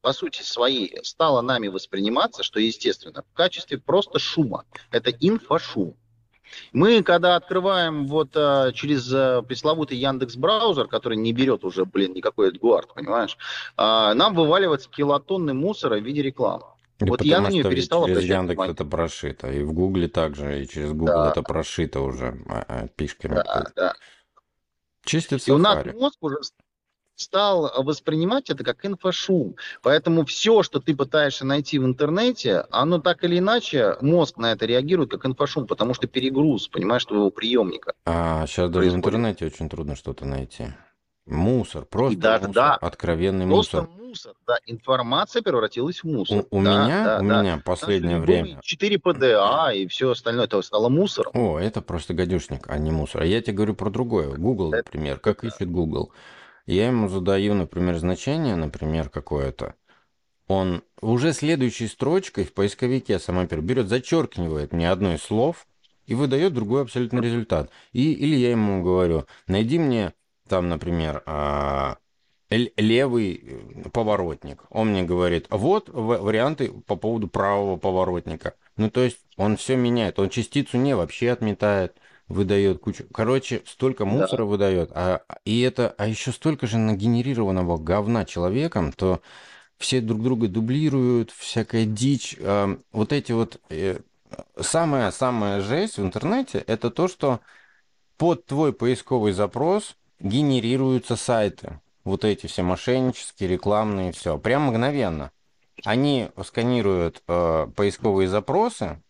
[0.00, 4.64] по сути своей, стала нами восприниматься, что естественно, в качестве просто шума.
[4.90, 5.94] Это инфошум.
[6.72, 12.14] Мы, когда открываем вот а, через а, пресловутый Яндекс браузер, который не берет уже, блин,
[12.14, 13.36] никакой Эдгуард, понимаешь,
[13.76, 16.64] а, нам вываливается килотонны мусора в виде рекламы.
[17.00, 18.72] Да Вот я на нее перестал через Яндекс внимание.
[18.72, 21.30] это прошито, и в Гугле также, и через Google Да.
[21.30, 23.34] это прошито уже а, а, пишками.
[23.34, 23.94] Да, да.
[25.04, 26.36] Чистит И у нас мозг уже
[27.28, 29.56] стал воспринимать это как инфошум.
[29.82, 34.66] Поэтому все, что ты пытаешься найти в интернете, оно так или иначе, мозг на это
[34.66, 37.92] реагирует как инфошум, потому что перегруз, понимаешь, твоего приемника.
[38.06, 40.68] А сейчас даже в интернете очень трудно что-то найти.
[41.26, 43.96] Мусор, просто даже, мусор, да, откровенный Просто мусор.
[44.00, 46.46] мусор, да, информация превратилась в мусор.
[46.50, 47.42] У, у Да, меня, да, у да.
[47.42, 48.60] меня последнее любые время.
[48.62, 51.32] 4 ПДА и все остальное это стало мусором.
[51.34, 53.22] О, это просто гадюшник, а не мусор.
[53.22, 54.36] А я тебе говорю про другое.
[54.36, 56.12] Google, например, как ищет Google.
[56.68, 59.74] Я ему задаю, например, значение, например, какое-то.
[60.48, 65.66] Он уже следующей строчкой в поисковике сам берет, зачеркивает мне одно из слов
[66.04, 67.70] и выдает другой абсолютно результат.
[67.92, 70.12] И, или я ему говорю, найди мне
[70.46, 71.96] там, например, а,
[72.50, 74.64] левый э, поворотник.
[74.68, 78.56] Он мне говорит, вот варианты по поводу правого поворотника.
[78.76, 80.18] Ну, то есть он все меняет.
[80.18, 81.96] Он частицу не вообще отметает,
[82.28, 83.04] выдает кучу.
[83.12, 84.44] Короче, столько мусора да.
[84.44, 84.90] выдает.
[84.94, 89.20] А, и это, а еще столько же нагенерированного говна человеком, то
[89.78, 92.36] все друг друга дублируют, всякая дичь.
[92.40, 93.60] А, вот эти вот...
[94.60, 97.40] Самая-самая э, жесть в интернете это то, что
[98.18, 105.30] под твой поисковый запрос генерируются сайты вот эти все мошеннические, рекламные, все, прям мгновенно.
[105.84, 109.00] Они сканируют э, поисковые запросы,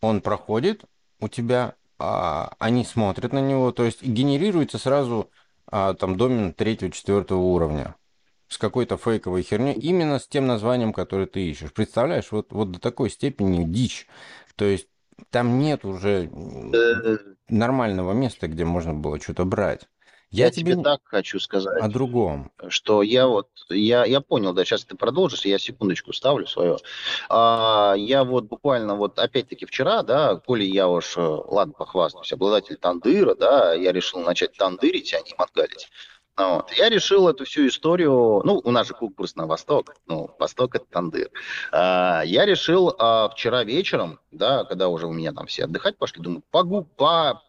[0.00, 0.84] он проходит
[1.20, 5.30] у тебя, э, они смотрят на него, то есть генерируется сразу
[5.70, 7.94] э, там домен третьего, четвертого уровня
[8.48, 11.72] с какой-то фейковой херней, именно с тем названием, которое ты ищешь.
[11.72, 14.06] Представляешь, вот, вот до такой степени дичь.
[14.56, 14.88] То есть
[15.30, 17.18] там нет уже э,
[17.48, 19.88] нормального места, где можно было что-то брать.
[20.30, 21.80] Я, я тебе так хочу сказать.
[21.80, 22.52] О другом.
[22.68, 26.76] Что я вот, я, я понял, да, сейчас ты продолжишь, я секундочку ставлю свое.
[27.30, 32.76] А, я вот буквально вот опять-таки вчера, да, коли я уж, э, ладно, похвастаюсь, обладатель
[32.76, 35.88] тандыра, да, я решил начать тандырить, а не мозгалить.
[36.38, 36.70] Вот.
[36.72, 40.84] Я решил эту всю историю, ну, у нас же курс на восток, ну, восток это
[40.88, 41.30] Тандыр.
[41.72, 46.22] А, я решил а, вчера вечером, да, когда уже у меня там все отдыхать пошли,
[46.22, 47.42] думаю, по, по,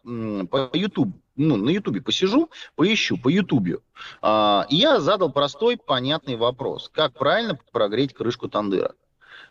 [0.50, 3.78] по YouTube, ну, на Ютубе посижу, поищу по Ютубе.
[4.20, 6.90] А, я задал простой, понятный вопрос.
[6.92, 8.94] Как правильно прогреть крышку тандыра?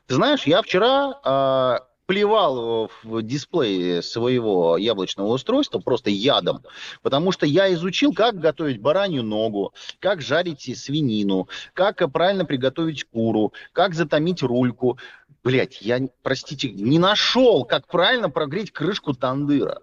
[0.05, 6.63] Ты знаешь, я вчера а, плевал в дисплей своего яблочного устройства просто ядом,
[7.01, 13.53] потому что я изучил, как готовить баранью ногу, как жарить свинину, как правильно приготовить куру,
[13.73, 14.99] как затомить рульку.
[15.43, 19.81] Блять, я, простите, не нашел, как правильно прогреть крышку тандыра.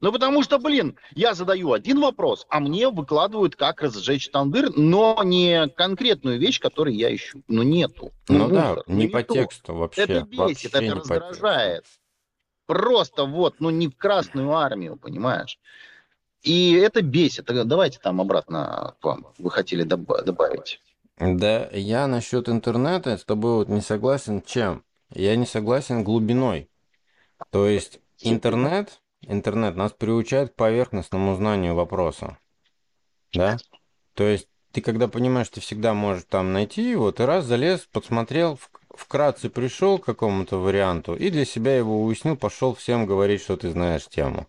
[0.00, 5.18] Ну, потому что, блин, я задаю один вопрос, а мне выкладывают, как разжечь тандыр, но
[5.24, 7.42] не конкретную вещь, которую я ищу.
[7.48, 8.12] Ну, нету.
[8.28, 10.02] Ну, ну да, ну, не по тексту вообще.
[10.02, 11.84] Это бесит, вообще это раздражает.
[12.66, 15.58] Просто вот, ну, не в Красную Армию, понимаешь?
[16.42, 17.46] И это бесит.
[17.46, 19.28] Давайте там обратно к вам.
[19.38, 20.80] Вы хотели добавить.
[21.18, 24.42] Да, я насчет интернета с тобой вот не согласен.
[24.42, 24.84] Чем?
[25.10, 26.68] Я не согласен глубиной.
[27.50, 32.38] То есть интернет интернет нас приучает к поверхностному знанию вопроса.
[33.32, 33.58] Да?
[34.14, 38.58] То есть ты когда понимаешь, ты всегда можешь там найти его, ты раз залез, подсмотрел,
[38.90, 43.70] вкратце пришел к какому-то варианту и для себя его уяснил, пошел всем говорить, что ты
[43.70, 44.46] знаешь тему.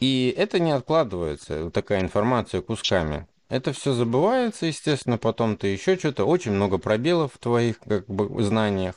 [0.00, 3.26] И это не откладывается, такая информация кусками.
[3.48, 8.42] Это все забывается, естественно, потом ты еще что-то, очень много пробелов в твоих как бы,
[8.42, 8.96] знаниях.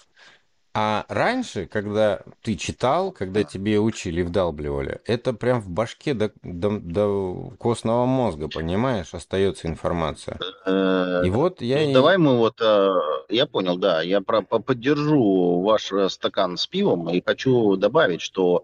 [0.73, 6.79] А раньше, когда ты читал, когда тебе учили, вдалбливали, это прям в башке до, до,
[6.79, 10.39] до костного мозга, понимаешь, остается информация.
[10.65, 11.85] И вот я...
[11.87, 12.61] Ну, давай мы вот...
[12.61, 12.93] Э,
[13.27, 18.63] я понял, да, я про, поддержу ваш э, стакан с пивом и хочу добавить, что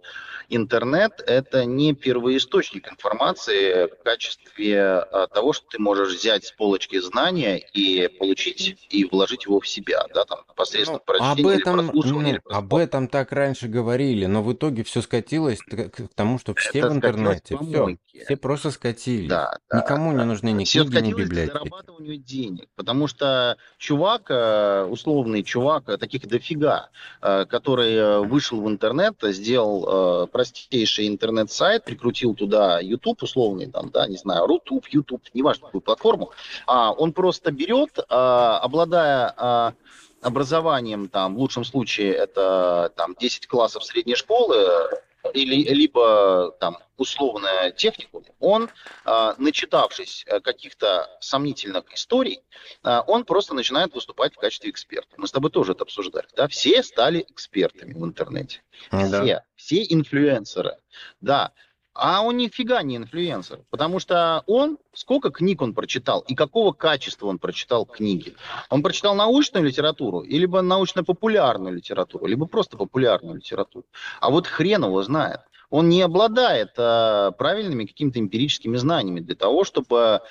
[0.49, 6.99] интернет– это не первоисточник информации в качестве э, того, что ты можешь взять с полочки
[6.99, 11.91] знания и получить, и вложить его в себя, да, там, посредством ну, прочтения об этом,
[11.93, 16.79] ну, об этом так раньше говорили, но в итоге все скатилось к тому, что все
[16.79, 19.29] Это в интернете, все, все просто скатились.
[19.29, 20.19] Да, да, Никому да.
[20.19, 21.53] не нужны ни все книги, ни библиотеки.
[21.53, 26.89] Зарабатыванию денег, потому что чувак, э, условный чувак, э, таких дофига,
[27.21, 34.17] э, который вышел в интернет, сделал простейший интернет-сайт, прикрутил туда YouTube условный, там, да, не
[34.17, 36.31] знаю, Рутуб, YouTube, неважно какую платформу,
[36.67, 39.73] а он просто берет, обладая
[40.21, 44.91] образованием, там, в лучшем случае, это там, 10 классов средней школы,
[45.33, 48.69] или, либо там условная технику, он,
[49.05, 52.41] э, начитавшись э, каких-то сомнительных историй,
[52.83, 55.09] э, он просто начинает выступать в качестве эксперта.
[55.17, 56.27] Мы с тобой тоже это обсуждали.
[56.35, 56.47] Да?
[56.47, 58.61] Все стали экспертами в интернете.
[58.89, 59.43] Все, да.
[59.55, 60.77] все инфлюенсеры.
[61.21, 61.51] Да,
[61.97, 67.27] а он нифига не инфлюенсер, потому что он, сколько книг он прочитал и какого качества
[67.27, 68.35] он прочитал книги.
[68.69, 73.85] Он прочитал научную литературу, либо научно-популярную литературу, либо просто популярную литературу.
[74.21, 75.41] А вот хрен его знает.
[75.69, 80.21] Он не обладает э, правильными какими-то эмпирическими знаниями для того, чтобы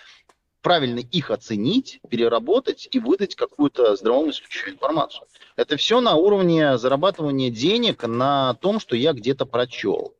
[0.62, 5.26] правильно их оценить, переработать и выдать какую-то здравомыслящую информацию.
[5.54, 10.14] Это все на уровне зарабатывания денег на том, что я где-то прочел.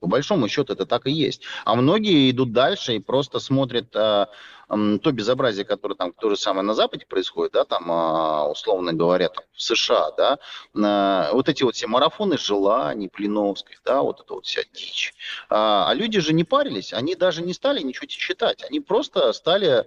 [0.00, 1.42] По большому счету это так и есть.
[1.64, 4.28] А многие идут дальше и просто смотрят а,
[4.68, 9.28] то безобразие, которое там то же самое на Западе происходит, да, там, а, условно говоря,
[9.28, 10.38] там, в США, да,
[10.74, 15.14] а, вот эти вот все марафоны желаний, Плиновской, да, вот это вот вся дичь.
[15.48, 19.86] А, а люди же не парились, они даже не стали ничего читать, они просто стали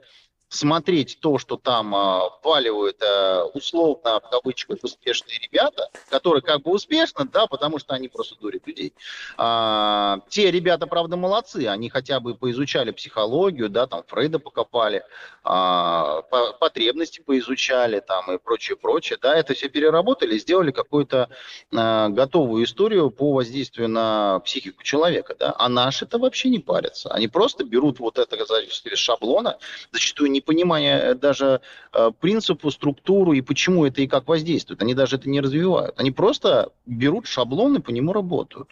[0.49, 6.71] смотреть то, что там а, вваливают а, условно, в кавычках, успешные ребята, которые как бы
[6.71, 8.93] успешны, да, потому что они просто дурят людей.
[9.37, 15.03] А, те ребята, правда, молодцы, они хотя бы поизучали психологию, да, там Фрейда покопали,
[15.43, 21.29] а, по, потребности поизучали, там и прочее, прочее, да, это все переработали, сделали какую-то
[21.73, 27.27] а, готовую историю по воздействию на психику человека, да, а наши-то вообще не парятся, они
[27.27, 29.57] просто берут вот это, из шаблона,
[29.91, 31.61] зачастую не понимая э, даже
[31.93, 34.81] э, принципу, структуру и почему это и как воздействует.
[34.81, 35.99] Они даже это не развивают.
[35.99, 38.69] Они просто берут шаблон и по нему работают.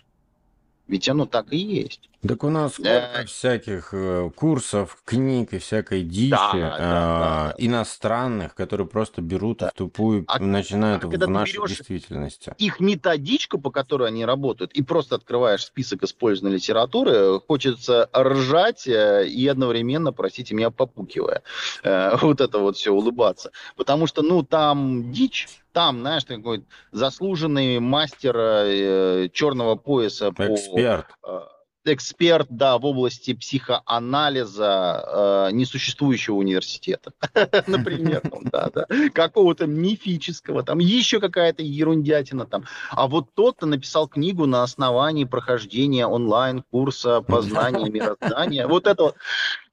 [0.88, 2.10] Ведь оно так и есть.
[2.28, 6.78] Так у нас сколько э, всяких э, курсов, книг и всякой дичи да, э, да,
[6.80, 7.56] да.
[7.58, 9.70] иностранных, которые просто берут да.
[9.70, 12.56] в тупую, а, начинают а в нашей действительности.
[12.58, 19.48] Их методичку, по которой они работают, и просто открываешь список использованной литературы, хочется ржать и
[19.48, 21.42] одновременно, простите меня, попукивая.
[22.26, 23.52] Вот это вот все улыбаться.
[23.76, 26.64] Потому что, ну, там дичь, там, знаешь, такой
[26.94, 31.08] заслуженный мастер э, черного пояса Эксперт.
[31.22, 31.55] по
[31.94, 37.14] эксперт, да, в области психоанализа э, несуществующего университета,
[37.68, 38.22] например,
[38.52, 42.66] да, да, какого-то мифического, там еще какая-то ерундятина там.
[42.92, 48.68] А вот тот-то написал книгу на основании прохождения онлайн-курса познания мироздания.
[48.68, 49.16] Вот это вот.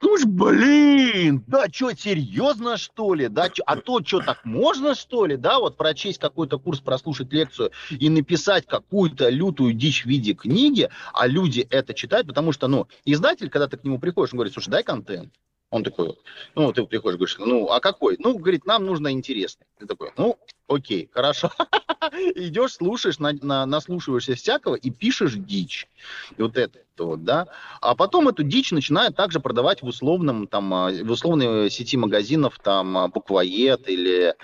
[0.00, 3.28] Ну ж, блин, да что, серьезно, что ли?
[3.28, 5.36] Да, чё, а то, что, так можно, что ли?
[5.36, 10.88] Да, вот прочесть какой-то курс, прослушать лекцию и написать какую-то лютую дичь в виде книги,
[11.14, 14.52] а люди это читают, потому что, ну, издатель, когда ты к нему приходишь, он говорит,
[14.52, 15.32] слушай, дай контент.
[15.70, 16.18] Он такой,
[16.54, 18.16] ну, ты приходишь, говоришь, ну, а какой?
[18.18, 19.66] Ну, говорит, нам нужно интересный.
[19.78, 20.36] Ты такой, ну,
[20.68, 21.50] окей, хорошо.
[22.34, 25.88] Идешь, слушаешь, на, на, наслушиваешься всякого и пишешь дичь.
[26.36, 27.46] И вот это вот, да.
[27.80, 32.58] А потом эту дичь начинают также продавать в условном, там, а, в условной сети магазинов,
[32.62, 34.34] там, а, Буквоед или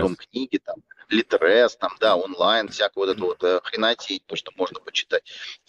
[0.00, 0.76] Дом книги, там,
[1.08, 5.22] Литрес, там, да, онлайн, всякое вот это вот э, хренотень, то, что можно почитать.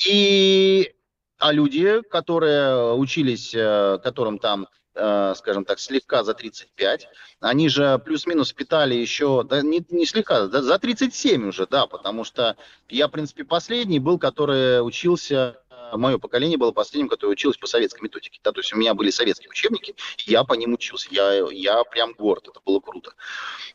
[0.06, 0.94] И
[1.40, 4.68] а люди, которые учились, э, которым там
[5.00, 7.08] Э, скажем так, слегка за 35.
[7.40, 12.24] Они же плюс-минус впитали еще, да, не, не слегка, да, за 37 уже, да, потому
[12.24, 12.58] что
[12.90, 15.62] я, в принципе, последний был, который учился
[15.94, 18.40] мое поколение было последним, которое училось по советской методике.
[18.44, 21.08] Да, то есть у меня были советские учебники, я по ним учился.
[21.12, 23.14] Я, я прям горд, это было круто.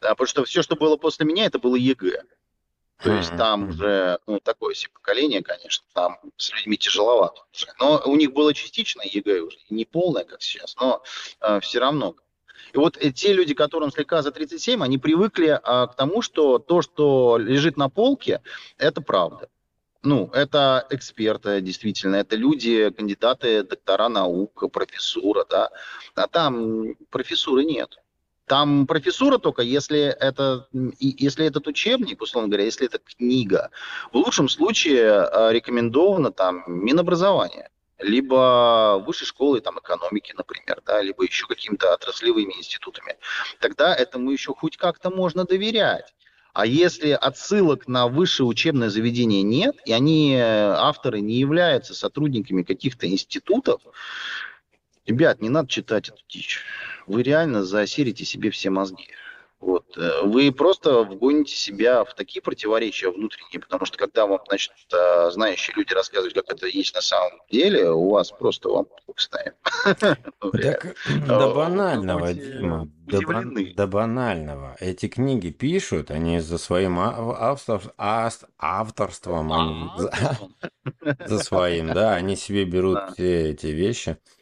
[0.00, 2.24] А, потому что все, что было после меня, это было ЕГЭ.
[3.02, 7.42] То есть там уже ну, такое себе поколение, конечно, там с людьми тяжеловато.
[7.52, 7.66] Уже.
[7.80, 11.02] Но у них было частично ЕГЭ уже, не полное, как сейчас, но
[11.40, 12.14] э, все равно.
[12.72, 16.58] И вот э, те люди, которым слегка за 37, они привыкли э, к тому, что
[16.58, 18.40] то, что лежит на полке,
[18.78, 19.48] это правда.
[20.04, 25.70] Ну, это эксперты, действительно, это люди, кандидаты, доктора наук, профессура, да.
[26.16, 28.01] А там профессуры нет.
[28.46, 30.68] Там профессура только, если, это,
[30.98, 33.70] если этот учебник, условно говоря, если это книга.
[34.12, 37.68] В лучшем случае э, рекомендовано там Минобразование
[38.02, 43.16] либо высшей школы там, экономики, например, да, либо еще какими-то отраслевыми институтами.
[43.60, 46.12] Тогда этому еще хоть как-то можно доверять.
[46.52, 52.62] А если отсылок на высшее учебное заведение нет, и они, э, авторы, не являются сотрудниками
[52.62, 53.80] каких-то институтов,
[55.06, 56.60] ребят, не надо читать эту дичь
[57.06, 59.08] вы реально заосерите себе все мозги.
[59.60, 59.96] Вот.
[59.96, 65.30] Э, вы просто вгоните себя в такие противоречия внутренние, потому что когда вам, значит, э,
[65.30, 68.86] знающие люди рассказывают, как это есть на самом деле, у вас просто вам
[69.16, 69.52] ставим.
[70.52, 70.96] Так
[71.28, 74.76] до банального, Дима, до банального.
[74.80, 76.98] Эти книги пишут, они за своим
[78.58, 79.92] авторством,
[81.26, 84.18] за своим, да, они себе берут все эти вещи,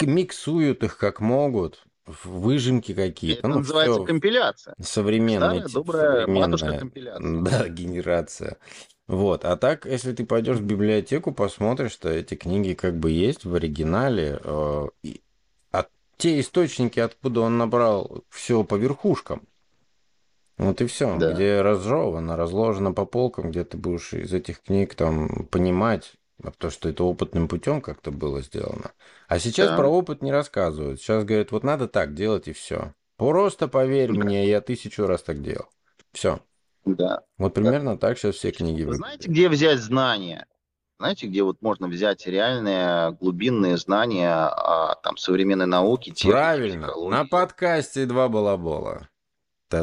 [0.00, 3.40] миксуют их как могут, выжимки какие-то.
[3.40, 4.74] Это ну, называется компиляция.
[4.80, 7.40] Современная, Старая, добрая современная компиляция.
[7.42, 8.58] Да, генерация.
[9.06, 9.44] Вот.
[9.44, 13.54] А так, если ты пойдешь в библиотеку, посмотришь, что эти книги как бы есть в
[13.54, 14.40] оригинале.
[14.42, 15.20] Э, и,
[15.72, 19.42] а те источники, откуда он набрал все по верхушкам.
[20.58, 21.16] Вот и все.
[21.18, 21.32] Да.
[21.32, 26.70] Где разжевано, разложено по полкам, где ты будешь из этих книг там понимать, а то,
[26.70, 28.92] что это опытным путем как-то было сделано.
[29.28, 29.76] А сейчас да.
[29.76, 31.00] про опыт не рассказывают.
[31.00, 32.92] Сейчас говорят, вот надо так делать и все.
[33.16, 34.20] Просто поверь да.
[34.20, 35.66] мне, я тысячу раз так делал.
[36.12, 36.40] Все.
[36.84, 37.22] Да.
[37.38, 38.98] Вот примерно так сейчас все книги Вы выглядят.
[38.98, 40.46] знаете, где взять знания?
[40.98, 47.10] Знаете, где вот можно взять реальные глубинные знания о там, современной науке, Правильно, психологии?
[47.10, 49.08] на подкасте два балабола.
[49.72, 49.78] Э.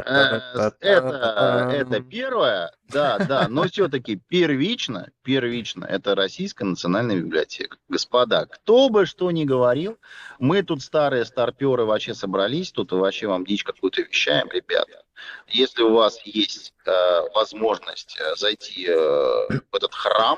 [0.79, 7.77] Это, это первое, да, да, но все-таки первично, первично, это Российская национальная библиотека.
[7.89, 9.97] Господа, кто бы что ни говорил,
[10.39, 15.03] мы тут старые старперы вообще собрались, тут вообще вам дичь какую-то вещаем, ребята.
[15.47, 20.38] Если у вас есть э, возможность зайти э, в этот храм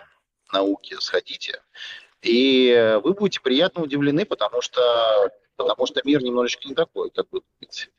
[0.51, 1.61] науки, сходите,
[2.21, 4.81] и вы будете приятно удивлены, потому что,
[5.57, 7.89] потому что мир немножечко не такой, как вы думаете.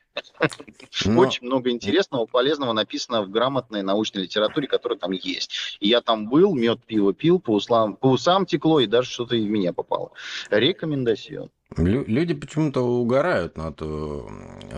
[1.05, 5.77] Но- Очень много интересного, полезного написано в грамотной научной литературе, которая там есть.
[5.81, 9.37] И я там был, мед, пиво пил, по усам, по усам текло, и даже что-то
[9.37, 10.13] и в меня попало.
[10.51, 11.51] Рекомендацион.
[11.77, 14.23] Лю- Люди почему-то угорают над э,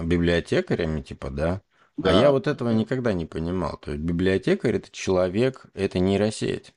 [0.03, 1.63] библиотекарями, типа, да?
[1.97, 2.11] Да.
[2.19, 3.79] А я вот этого никогда не понимал.
[3.81, 6.73] То есть библиотекарь это человек, это нейросеть.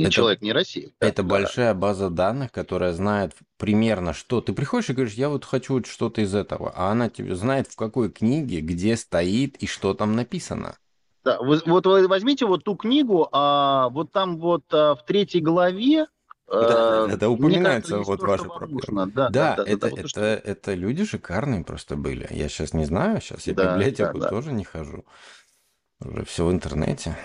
[0.00, 0.90] Это- человек не Россия.
[1.00, 1.28] Да, Это да.
[1.28, 4.40] большая база данных, которая знает примерно что.
[4.40, 7.68] Ты приходишь и говоришь, я вот хочу вот что-то из этого, а она тебе знает
[7.68, 10.76] в какой книге, где стоит и что там написано.
[11.24, 15.40] Да, вы- вот вы возьмите вот ту книгу, а вот там вот а, в третьей
[15.40, 16.06] главе
[16.48, 18.72] Да, э, это мне упоминается кажется, вот то, ваша проблема.
[18.74, 19.06] нужно.
[19.06, 22.26] Да, Да, да, да, это, да, вот то, это, что- это люди шикарные просто были.
[22.30, 24.30] Я сейчас не знаю, сейчас я в Да, библиотеку да, да.
[24.30, 25.04] тоже не хожу.
[26.00, 27.16] Уже все в интернете.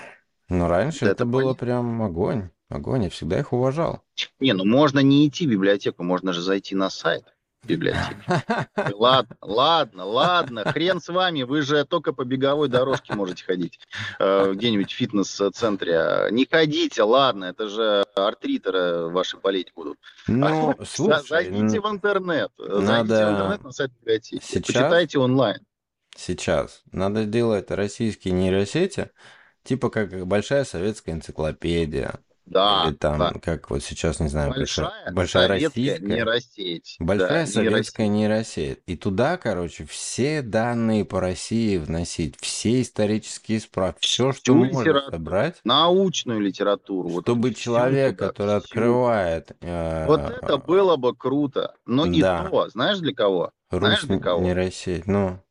[0.50, 1.66] Но раньше Да, это это было понятно.
[1.66, 2.50] прям огонь.
[2.70, 4.04] Огонь, я всегда их уважал.
[4.40, 7.24] Не, ну можно не идти в библиотеку, можно же зайти на сайт
[7.64, 8.16] библиотеки.
[8.94, 13.80] Ладно, ладно, ладно, хрен с вами, вы же только по беговой дорожке можете ходить
[14.20, 16.28] э, где-нибудь в фитнес-центре.
[16.32, 19.98] Не ходите, ладно, это же артритеры ваши болеть будут.
[20.28, 25.20] Ну, За- слушай, Зайдите в интернет, зайдите надо в интернет на сайт библиотеки, сейчас- почитайте
[25.20, 25.60] онлайн.
[26.16, 29.10] сейчас надо делать российские нейросети,
[29.64, 32.20] типа как большая советская энциклопедия.
[32.48, 33.34] Да, Или там, да.
[33.42, 36.00] как вот сейчас, не знаю, большая, большая, российская.
[36.00, 36.96] нейросеть.
[37.00, 38.80] Большая Да, советская нейросеть.
[38.86, 44.80] И туда, короче, все данные по России вносить, все исторические справки, все, что Всю можно
[44.80, 45.12] литературу.
[45.12, 47.10] собрать, научную литературу.
[47.10, 48.58] вот чтобы всю человек, туда, который всю.
[48.58, 51.76] открывает э, Вот это было бы круто.
[51.86, 52.48] Но и Да.
[52.50, 53.52] то, знаешь для кого?
[53.70, 54.42] знаешь, Русь для кого?
[54.44, 55.42] нейросеть, ну,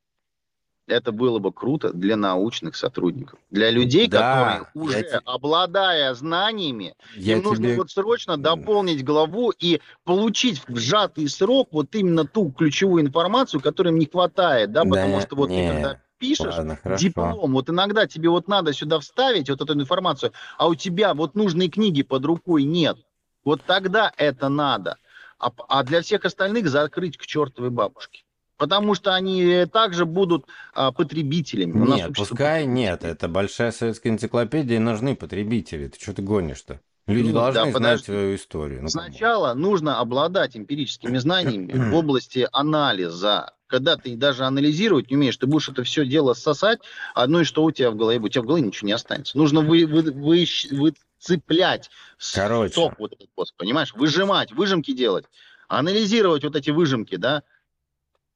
[0.86, 3.40] Это было бы круто для научных сотрудников.
[3.50, 7.76] Для людей, Да, которые уже те- обладая знаниями, я им нужно тебе...
[7.76, 13.88] вот срочно дополнить главу и получить в сжатый срок вот именно ту ключевую информацию, которой
[13.88, 17.04] им не хватает, да, Да потому что вот не, ты когда пишешь Ладно, хорошо.
[17.04, 21.34] диплом, вот иногда тебе вот надо сюда вставить вот эту информацию, а у тебя вот
[21.34, 22.96] нужной книги под рукой нет.
[23.44, 24.98] Вот тогда это надо.
[25.38, 28.22] А, а для всех остальных закрыть к чертовой бабушке.
[28.58, 31.72] Потому что они э, также будут а, потребителями.
[31.72, 32.74] У нас Нет, общество пускай потребителей.
[32.84, 35.88] нет, это большая советская энциклопедия, и нужны потребители.
[35.88, 36.80] Ты что ты гонишь-то?
[37.06, 38.04] Люди Ну, да, должны знать подожди.
[38.06, 38.82] свою историю.
[38.82, 38.88] Ну.
[38.88, 43.52] Сначала нужно обладать эмпирическими знаниями в области анализа.
[43.68, 46.78] Когда ты даже анализировать не умеешь, ты будешь это все дело сосать,
[47.16, 48.18] ну и что у тебя в голове?
[48.20, 49.36] У тебя в голове ничего не останется.
[49.36, 52.74] Нужно вы, вы, выщ- выцеплять с- Короче.
[52.74, 53.92] сок вот этот понимаешь?
[53.94, 55.26] Выжимать, выжимки делать,
[55.68, 57.42] анализировать вот эти выжимки, да?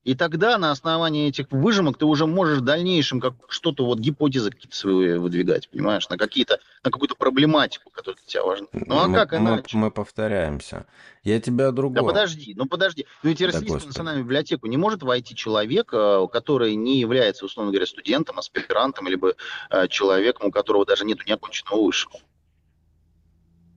[0.03, 4.51] И тогда на основании этих выжимок ты уже можешь в дальнейшем как что-то вот гипотезы
[4.51, 8.67] какие-то свои выдвигать, понимаешь, на какие-то на какую-то проблематику, которая для тебя важна.
[8.73, 9.77] Ну а мы, как мы- иначе?
[9.77, 10.87] мы повторяемся.
[11.23, 13.05] Я тебя о Да подожди, ну подожди.
[13.23, 13.89] Ну ведь Да Российскую господи.
[13.89, 19.35] национальную библиотеку не может войти человек, э, который не является, условно говоря, студентом, аспирантом, либо
[19.69, 22.15] э, человеком, у которого даже нет неоконченного высшего.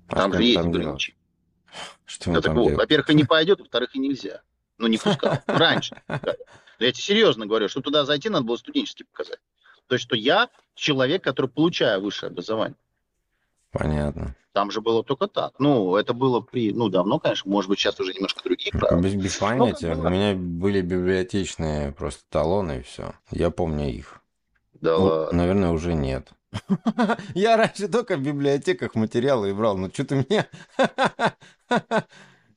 [0.07, 1.17] А Там что же есть ограничения.
[2.05, 4.41] Что Да, так вот, во-первых, и не пойдет, во-вторых, и нельзя.
[4.83, 5.37] Ну, не пускал.
[5.47, 5.95] Раньше.
[6.09, 9.39] Я тебе серьезно говорю, что туда зайти надо было студенческий показать.
[9.87, 12.75] То есть, что я человек, который получаю высшее образование.
[13.71, 14.35] Понятно.
[14.51, 15.53] Там же было только так.
[15.57, 16.73] Ну, это было при...
[16.73, 17.49] Ну, давно, конечно.
[17.49, 18.99] Может быть, сейчас уже немножко другие правила.
[19.01, 19.95] Без, без понятия.
[19.95, 20.07] было.
[20.07, 23.13] У меня были библиотечные просто талоны и все.
[23.31, 24.19] Я помню их.
[24.73, 25.37] Да Ну, ладно.
[25.37, 26.27] наверное, уже нет.
[27.35, 30.45] Я раньше только в библиотеках материалы и брал, но что-то мне...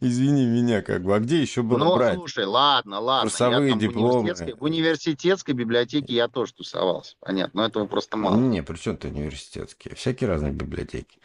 [0.01, 1.15] Извини меня, как бы.
[1.15, 2.17] А где еще было Ну, брать?
[2.17, 3.31] слушай, ладно, ладно.
[3.31, 4.19] Курсовые я там в дипломы.
[4.21, 7.17] университетской, в университетской библиотеке я тоже тусовался.
[7.21, 8.37] Понятно, но этого просто мало.
[8.37, 9.95] Не, при чем ты университетские?
[9.95, 11.19] Всякие разные библиотеки.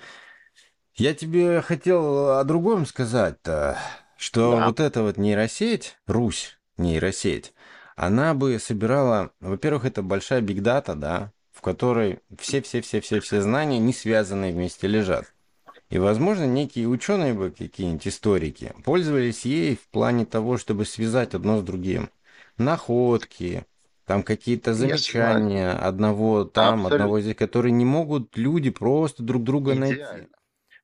[0.95, 3.78] Я тебе хотел о другом сказать-то,
[4.17, 4.67] что Да.
[4.67, 7.53] вот эта вот нейросеть, Русь нейросеть,
[7.95, 14.88] она бы собирала, во-первых, это большая бигдата, да, в которой все-все-все-все-все знания не связанные вместе
[14.88, 15.32] лежат.
[15.92, 21.60] И, возможно, некие ученые бы, какие-нибудь историки, пользовались ей в плане того, чтобы связать одно
[21.60, 22.10] с другим.
[22.58, 23.66] Находки,
[24.06, 26.96] Там какие-то замечания одного там, Абсолютно.
[26.96, 29.96] одного здесь, которые не могут люди просто друг друга найти.
[29.98, 30.28] Идеально.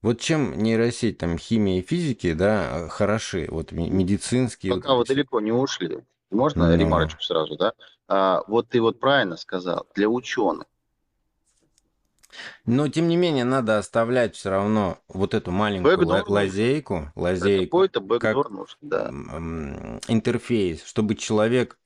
[0.02, 4.74] Вот чем нейросеть, там, химия и физики, да, хороши, вот медицинские.
[4.74, 5.16] вот Пока вы эти все.
[5.16, 6.00] далеко не ушли.
[6.30, 6.78] Можно Ну.
[6.78, 7.74] ремарочку сразу, да?
[8.08, 10.66] А, вот ты вот правильно сказал, для ученых.
[12.66, 16.26] Но, тем не менее, надо оставлять все равно вот эту маленькую нужен.
[16.28, 19.10] лазейку, лазейку, Какой-то бэкдор нужен, да.
[20.08, 21.78] интерфейс, чтобы человек,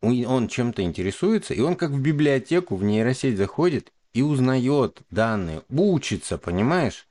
[0.00, 6.38] он чем-то интересуется, и он как в библиотеку, в нейросеть заходит и узнает данные, учится,
[6.38, 7.06] понимаешь?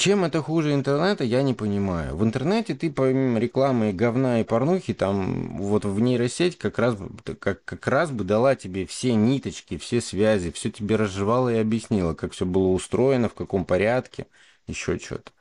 [0.00, 2.16] Чем это хуже интернета, я не понимаю.
[2.16, 6.96] В интернете ты помимо рекламы говна и порнухи, там вот в нейросеть как раз,
[7.38, 12.14] как, как раз бы дала тебе все ниточки, все связи, все тебе разжевала и объяснила,
[12.14, 14.26] как все было устроено, в каком порядке,
[14.66, 15.32] еще что-то.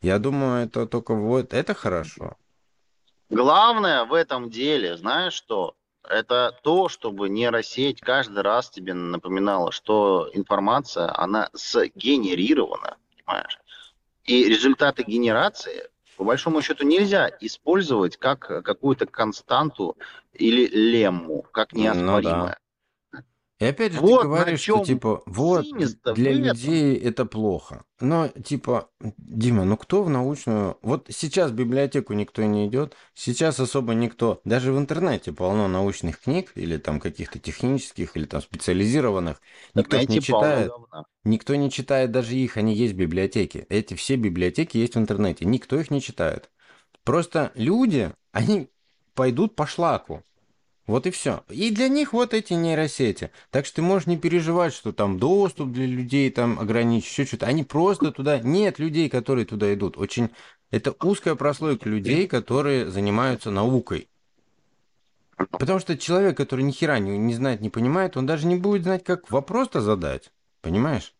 [0.00, 2.36] Я думаю, это только вот, это хорошо.
[3.30, 5.74] Главное в этом деле, знаешь что?
[6.08, 13.58] Это то, чтобы нейросеть каждый раз тебе напоминала, что информация, она сгенерирована, понимаешь?
[14.24, 19.96] И результаты генерации, по большому счету, нельзя использовать как какую-то константу
[20.32, 22.58] или лемму, как Ну неоспоримое.
[23.60, 25.64] И опять же Вот ты говоришь, что типа вот
[26.14, 27.84] для людей это плохо.
[28.00, 30.76] Но типа, Дима, ну кто в научную...
[30.82, 34.40] Вот сейчас в библиотеку никто не идет, сейчас особо никто...
[34.44, 39.40] Даже в интернете полно научных книг или там каких-то технических или там специализированных.
[39.74, 40.72] Никто их не читает.
[41.22, 43.66] Никто не читает даже их, они есть в библиотеке.
[43.68, 45.44] Эти все библиотеки есть в интернете.
[45.44, 46.50] Никто их не читает.
[47.04, 48.68] Просто люди, они
[49.14, 50.22] пойдут по шлаку.
[50.86, 51.44] Вот и все.
[51.48, 53.30] И для них вот эти нейросети.
[53.50, 57.46] Так что ты можешь не переживать, что там доступ для людей там ограничен, еще что-то.
[57.46, 58.38] Они просто туда...
[58.38, 59.96] Нет людей, которые туда идут.
[59.96, 60.28] Очень...
[60.70, 64.08] Это узкая прослойка людей, которые занимаются наукой.
[65.36, 68.82] Потому что человек, который ни хера не, не знает, не понимает, он даже не будет
[68.82, 70.32] знать, как вопрос-то задать.
[70.60, 71.14] Понимаешь?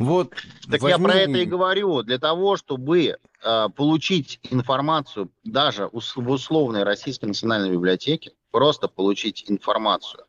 [0.00, 0.32] Вот.
[0.70, 2.02] Так я про возьми- это и говорю.
[2.02, 10.24] Для того, чтобы э, получить информацию даже в условной Российской национальной библиотеке, просто получить информацию,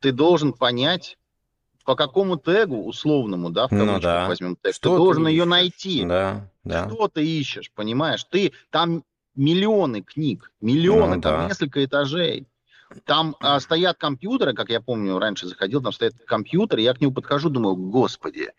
[0.00, 1.18] ты должен понять,
[1.84, 4.26] по какому тегу условному, да, в Ну да.
[4.28, 5.46] возьмем тег, Что ты ты должен ее ищешь?
[5.48, 6.04] найти.
[6.04, 6.88] Да, да.
[6.88, 8.24] Что ты ищешь, понимаешь?
[8.24, 9.04] Ты там
[9.34, 11.46] миллионы книг, миллионы, Ну там да.
[11.48, 12.46] несколько этажей.
[13.04, 17.12] Там а, стоят компьютеры, как я помню, раньше заходил, там стоят компьютеры, я к нему
[17.12, 18.52] подхожу, думаю, господи,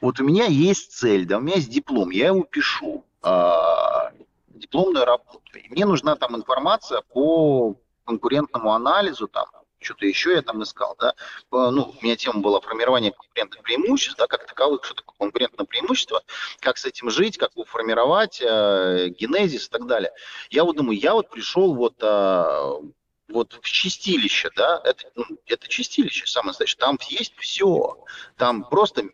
[0.00, 4.10] вот у меня есть цель, да, у меня есть диплом, я его пишу, а,
[4.48, 9.46] дипломную работу, и мне нужна там информация по конкурентному анализу, там,
[9.80, 11.14] что-то еще я там искал, да,
[11.52, 15.66] Э, ну, у меня тема была формирование конкурентных преимуществ, да, как таковых, что такое конкурентное
[15.66, 16.22] преимущество,
[16.60, 20.12] как с этим жить, как его формировать, э, генезис и так далее.
[20.50, 22.80] Я вот думаю, я вот пришел вот, а,
[23.28, 28.04] вот в чистилище, да, это, ну, это чистилище, самое настоящее, там есть все,
[28.36, 29.04] там просто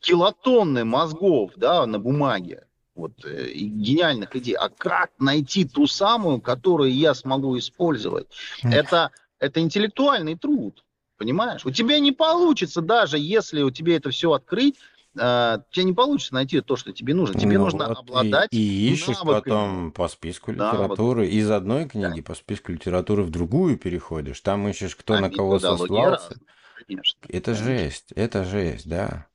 [0.00, 4.54] килотонны мозгов, да, на бумаге, вот, э, и гениальных идей.
[4.54, 8.28] А как найти ту самую, которую я смогу использовать?
[8.62, 8.72] М.
[8.72, 10.84] Это, это интеллектуальный труд,
[11.16, 11.64] понимаешь?
[11.64, 14.76] У тебя не получится, даже если у тебя это все открыть,
[15.16, 17.38] э, у тебя не получится найти то, что тебе нужно.
[17.38, 19.40] Тебе Ну нужно вот, и- обладать И, ищешь навыками.
[19.42, 21.28] потом по списку литературы.
[21.28, 24.40] Из одной книги по списку литературы в другую переходишь.
[24.40, 26.36] Там ищешь, кто А на кого сослался.
[26.86, 27.18] конечно.
[27.28, 27.54] Это конечно.
[27.64, 29.26] жесть, это жесть, да.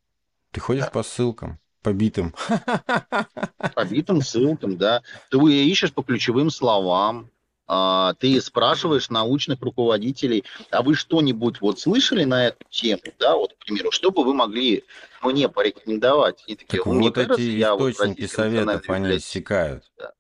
[0.51, 0.89] Ты ходишь Да.
[0.91, 2.33] по ссылкам, побитым.
[3.75, 5.01] По битым ссылкам, да.
[5.29, 7.29] Ты ищешь по ключевым словам,
[7.67, 13.53] а, ты спрашиваешь научных руководителей, а вы что-нибудь вот слышали на эту тему, да, вот,
[13.53, 14.83] к примеру, что бы вы могли
[15.21, 16.43] мне порекомендовать?
[16.47, 19.15] И такие, Так «Ну, мне вот эти я вот в источники Российской советов, национальной они
[19.15, 19.27] библиотеке».
[19.27, 19.83] иссякают.
[19.97, 20.11] Да.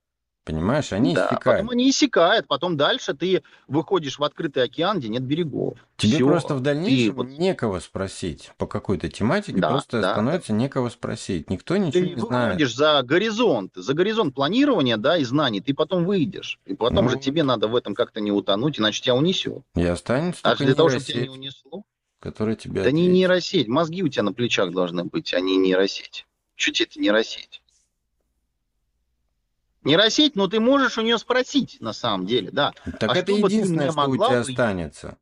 [0.47, 1.43] Понимаешь, они да, иссякают.
[1.59, 5.77] потом они иссякают, потом дальше ты выходишь в открытый океан, где нет берегов.
[5.97, 6.27] Тебе Всё.
[6.27, 11.49] просто в дальнейшем вот- некого спросить по какой-то тематике, Да, просто да, становится некого спросить.
[11.49, 12.45] Никто ничего Ты не знает.
[12.53, 16.59] выходишь за горизонт, за горизонт планирования, да, и знаний, ты потом выйдешь.
[16.65, 19.63] И потом Ну же тебе надо в этом как-то не утонуть, иначе тебя унесет.
[19.75, 21.83] И останется А для того, чтобы тебя не унесло,
[22.21, 23.13] которая тебя да не ответит.
[23.15, 26.25] нейросеть, мозги у тебя на плечах должны быть, а не нейросеть.
[26.55, 27.61] Тебе это нейросеть?
[29.87, 32.73] Нейросеть, но ты можешь у нее спросить, на самом деле, да.
[32.99, 35.17] Так А это что единственное, что у тебя останется.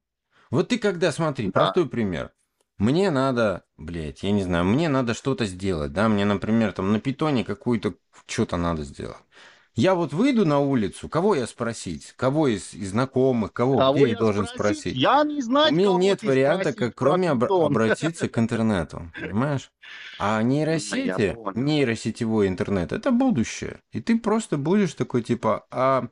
[0.50, 1.52] Вот ты когда, смотри, Да.
[1.52, 2.32] простой пример.
[2.78, 7.00] Мне надо, блядь, я не знаю, мне надо что-то сделать, да, мне, например, там на
[7.00, 7.94] питоне какую-то
[8.28, 9.18] что-то надо сделать.
[9.76, 12.14] Я вот выйду на улицу, кого я спросить?
[12.16, 14.80] Кого из, из знакомых, кого, Кого где я должен спросить?
[14.80, 14.98] спросить?
[14.98, 17.66] Я не знаю, У меня нет варианта, спросить как кроме питон.
[17.66, 19.72] обратиться к интернету, понимаешь?
[20.18, 23.82] А нейросети, нейросетевой интернет, это будущее.
[23.92, 26.08] И ты просто будешь такой, типа, а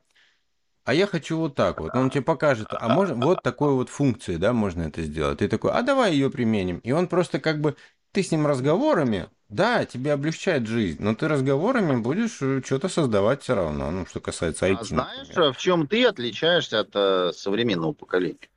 [0.84, 1.94] а я хочу вот так вот.
[1.94, 5.38] Он тебе покажет, а можно вот такой вот функции, да, можно это сделать.
[5.38, 6.78] Ты такой, а давай ее применим.
[6.78, 7.76] И он просто как бы,
[8.12, 13.42] ты с ним разговорами, да, тебе облегчает жизнь, но ты разговорами будешь э, что-то создавать
[13.42, 14.78] все равно, ну, что касается IT.
[14.80, 15.52] А знаешь, например.
[15.52, 18.48] в чем ты отличаешься от э, современного поколения?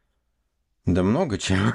[0.86, 1.72] Да много чем.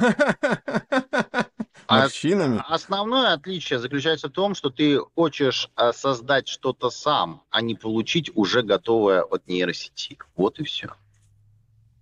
[1.86, 2.62] А- Морщинами.
[2.66, 8.30] Основное отличие заключается в том, что ты хочешь э, создать что-то сам, а не получить
[8.34, 10.18] уже готовое от нейросети.
[10.34, 10.94] Вот и все.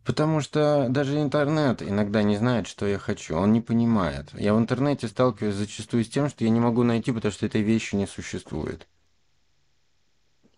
[0.05, 3.37] Потому что даже интернет иногда не знает, что я хочу.
[3.37, 4.33] Он не понимает.
[4.33, 7.61] Я в интернете сталкиваюсь зачастую с тем, что я не могу найти, потому что этой
[7.61, 8.89] вещи не существует.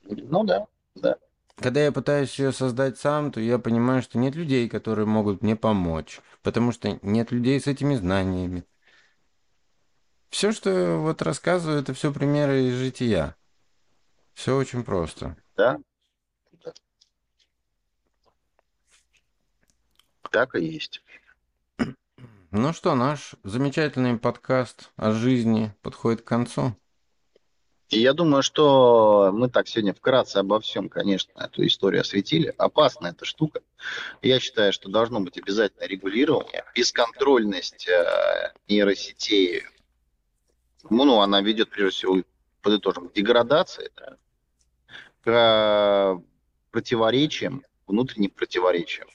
[0.04, 1.16] Ну да, да.
[1.56, 5.56] Когда я пытаюсь ее создать сам, то я понимаю, что нет людей, которые могут мне
[5.56, 6.20] помочь.
[6.42, 8.64] Потому что нет людей с этими знаниями.
[10.30, 13.36] Все, что я вот рассказываю, это все примеры из жития.
[14.34, 15.36] Все очень просто.
[15.56, 15.74] Да.
[15.74, 15.80] Да.
[20.32, 21.02] Так и есть.
[22.50, 26.74] Ну что, наш замечательный подкаст о жизни подходит к концу.
[27.90, 32.54] И я думаю, что мы так сегодня вкратце обо всем, конечно, эту историю осветили.
[32.56, 33.60] Опасна эта штука.
[34.22, 36.64] Я считаю, что должно быть обязательно регулирование.
[36.74, 39.64] Бесконтрольность э, нейросетей,
[40.88, 42.22] ну, ну, она ведет, прежде всего,
[42.62, 44.16] подытожим, к деградации, да,
[45.20, 46.22] к э,
[46.70, 49.08] противоречиям, внутренним противоречиям.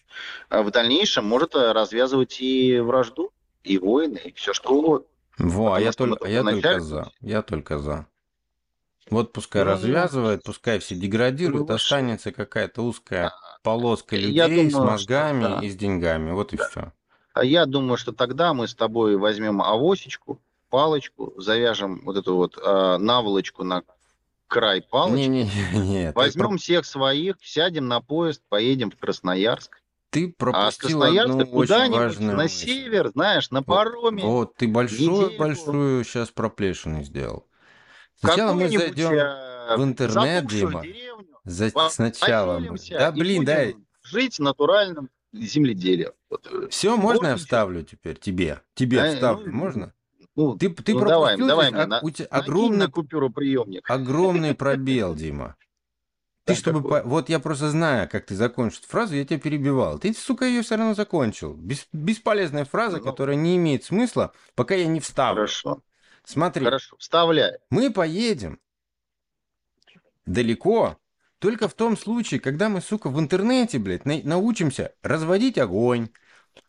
[0.49, 3.31] А в дальнейшем может э, развязывать и вражду,
[3.63, 5.07] и войны, и все что угодно.
[5.37, 7.11] Во, а я, только, а я только за.
[7.21, 8.07] Я только за.
[9.09, 13.31] Вот пускай Ну, развязывает, пускай все деградируют, ну, останется какая-то узкая
[13.63, 15.65] полоска Я людей с думаю, мозгами что да.
[15.65, 16.31] и с деньгами.
[16.31, 16.67] Вот и Да.
[16.67, 16.93] все.
[17.33, 22.57] А я думаю, что тогда мы с тобой возьмем авосечку, палочку, завяжем вот эту вот
[22.57, 23.83] э, наволочку на
[24.47, 29.81] край палочки, Не-не-не, ты, возьмем про- всех своих, сядем на поезд, поедем в Красноярск.
[30.09, 34.23] ты А пропустил Красноярска одну очень важную на север, знаешь, на Вот, пароме.
[34.23, 35.37] вот, ты большую, недельку.
[35.39, 37.45] большую сейчас проплешину сделал.
[38.19, 40.83] Сначала мы зайдем э, в интернет, Дима.
[41.43, 43.75] За- Сначала Да блин, дай.
[44.03, 46.11] жить натуральным земледелием.
[46.29, 48.61] Вот, э, Все, можно я вставлю теперь тебе?
[48.73, 49.93] Тебе Да, вставлю, ну, можно?
[50.37, 53.89] Ну, Ты, ты ну, давай, давай а- на- у тебя огромный на купюру приемник.
[53.89, 55.55] Огромный пробел, Дима.
[56.45, 56.81] Ты Так, чтобы...
[56.87, 59.99] по- Вот я просто знаю, как ты закончишь эту фразу, я тебя перебивал.
[59.99, 61.53] Ты, сука, ее все равно закончил.
[61.55, 63.03] Бес- Бесполезная фраза, Ну.
[63.03, 65.41] которая не имеет смысла, пока я не вставлю.
[65.41, 65.81] Хорошо,
[66.23, 66.95] Смотри, хорошо.
[66.97, 67.57] Вставляй.
[67.69, 68.59] мы поедем
[70.25, 70.97] далеко,
[71.39, 76.09] только в том случае, когда мы, сука, в интернете, блядь, на- научимся разводить огонь,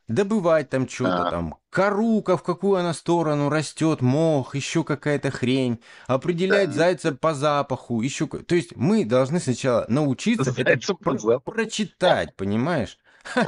[0.09, 6.68] добывать там что-то там, корука, в какую она сторону растет, мох, еще какая-то хрень, определять
[6.70, 6.74] Да.
[6.74, 8.26] зайца по запаху, еще...
[8.26, 12.99] То есть мы должны сначала научиться это Зайца про- прочитать, понимаешь?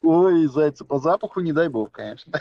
[0.00, 2.40] Ой, зайца по запаху, не дай бог, конечно.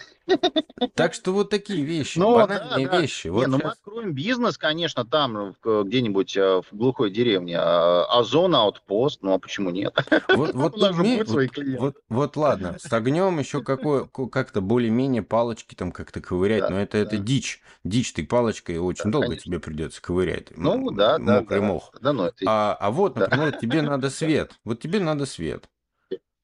[0.94, 3.02] Так что вот такие вещи, Ну, банальные да, да.
[3.02, 3.28] вещи.
[3.28, 7.58] Не, Вот ну мы откроем бизнес, конечно, там, где-нибудь э, в глухой деревне.
[7.60, 9.96] А Озон, аутпост, ну а почему нет?
[10.30, 15.24] Вот, вот, тут будут вот- вот- вот ладно, с огнем еще какое, ко- как-то более-менее
[15.24, 17.24] палочки там как-то ковырять, Да, но это, это да.
[17.24, 17.62] дичь.
[17.84, 19.46] Дичь, ты палочкой очень Да, долго конечно.
[19.46, 20.56] тебе придется ковырять.
[20.56, 21.66] Ну да, да, Мокрый да.
[21.66, 21.92] мох.
[22.02, 22.36] Да, ну это...
[22.48, 23.22] А, а вот, Да.
[23.22, 24.52] например, тебе надо свет.
[24.64, 25.68] Вот тебе надо свет.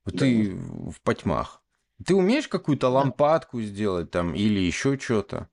[0.05, 0.19] Вот Да.
[0.19, 1.61] ты в потьмах.
[2.05, 5.49] Ты умеешь какую-то лампадку сделать там или еще что-то?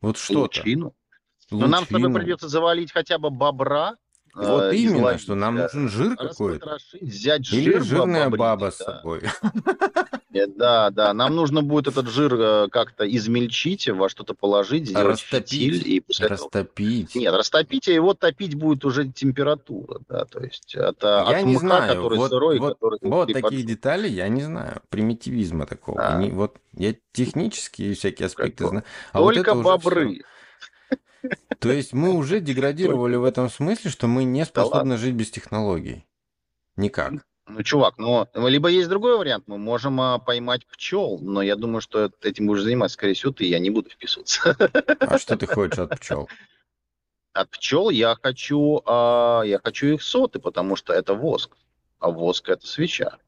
[0.00, 0.60] Вот что-то.
[0.60, 0.96] лучину.
[1.50, 3.96] Но нам с тобой придется завалить хотя бы бобра.
[4.34, 6.78] Вот э, именно, изловить, что нам да, нужен жир какой-то.
[7.00, 9.22] взять Или жир жирная бобриный, баба с собой.
[10.56, 15.50] Да, да, нам нужно будет этот жир э, как-то измельчить, во что-то положить, сделать Растопить.
[15.50, 17.14] фитиль и после этого- Растопить.
[17.14, 21.52] Нет, растопить, а его топить будет уже температура, да, то есть это Я от не
[21.56, 23.66] мха, знаю, который вот- сырой, вот- который Вот такие поджег.
[23.66, 24.80] детали я не знаю.
[24.88, 25.98] Примитивизма такого.
[25.98, 26.16] Да.
[26.16, 28.84] Не- вот я технические всякие аспекты знаю.
[29.12, 30.12] А вот Только уже бобры.
[30.14, 30.22] всё.
[31.58, 36.06] То есть мы уже деградировали в этом смысле, что мы не способны жить без технологий.
[36.76, 37.12] Никак.
[37.48, 41.80] Ну, чувак, ну, либо есть другой вариант, мы можем а, поймать пчел, но я думаю,
[41.80, 44.56] что эт- этим будешь заниматься, скорее всего, ты, я не буду вписываться.
[45.00, 46.28] А что ты хочешь от пчел?
[47.32, 51.56] От пчел я хочу, а, я хочу их соты, потому что это воск,
[51.98, 53.18] а воск это свеча.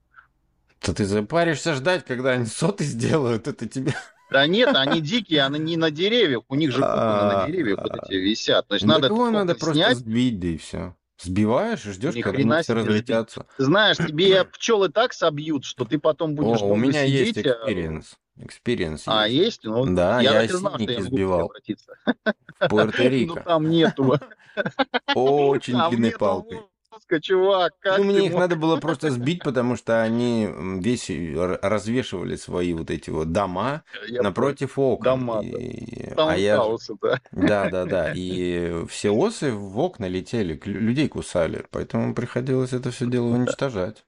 [0.78, 3.94] То ты запаришься ждать, когда они соты сделают, это тебе...
[4.30, 7.78] Да нет, они дикие, они не на деревьях, у них же коконы на А, деревьях
[7.82, 8.66] вот эти висят.
[8.68, 10.94] Значит, Да надо этот надо просто сбить, да и все.
[11.20, 13.46] Сбиваешь и ждешь, когда они все разлетятся.
[13.58, 18.16] Знаешь, тебе пчелы так собьют, что ты потом будешь О, у меня есть а, experience.
[18.36, 19.64] Experience А, есть.
[19.64, 21.48] Ну, Да, я, я знал, что я могу сбивал.
[21.48, 21.54] В
[22.60, 23.42] Ну, Пуэрто-Рико.
[23.44, 24.18] там нету.
[25.14, 26.60] Очень длинной палкой.
[26.94, 27.72] Жестко, чувак.
[27.80, 28.40] Как Ну, мне их мог?
[28.40, 30.48] надо было просто сбить, потому что они
[30.80, 35.04] весь р- развешивали свои вот эти вот дома Я напротив окон.
[35.20, 35.46] Дома-то.
[35.58, 36.28] И- понял.
[36.28, 36.54] А я...
[36.54, 37.20] ж- Таунхаусы, да.
[37.32, 38.12] Да, да, да.
[38.16, 41.64] И все осы в окна летели, людей кусали.
[41.70, 44.04] Поэтому приходилось это все дело уничтожать.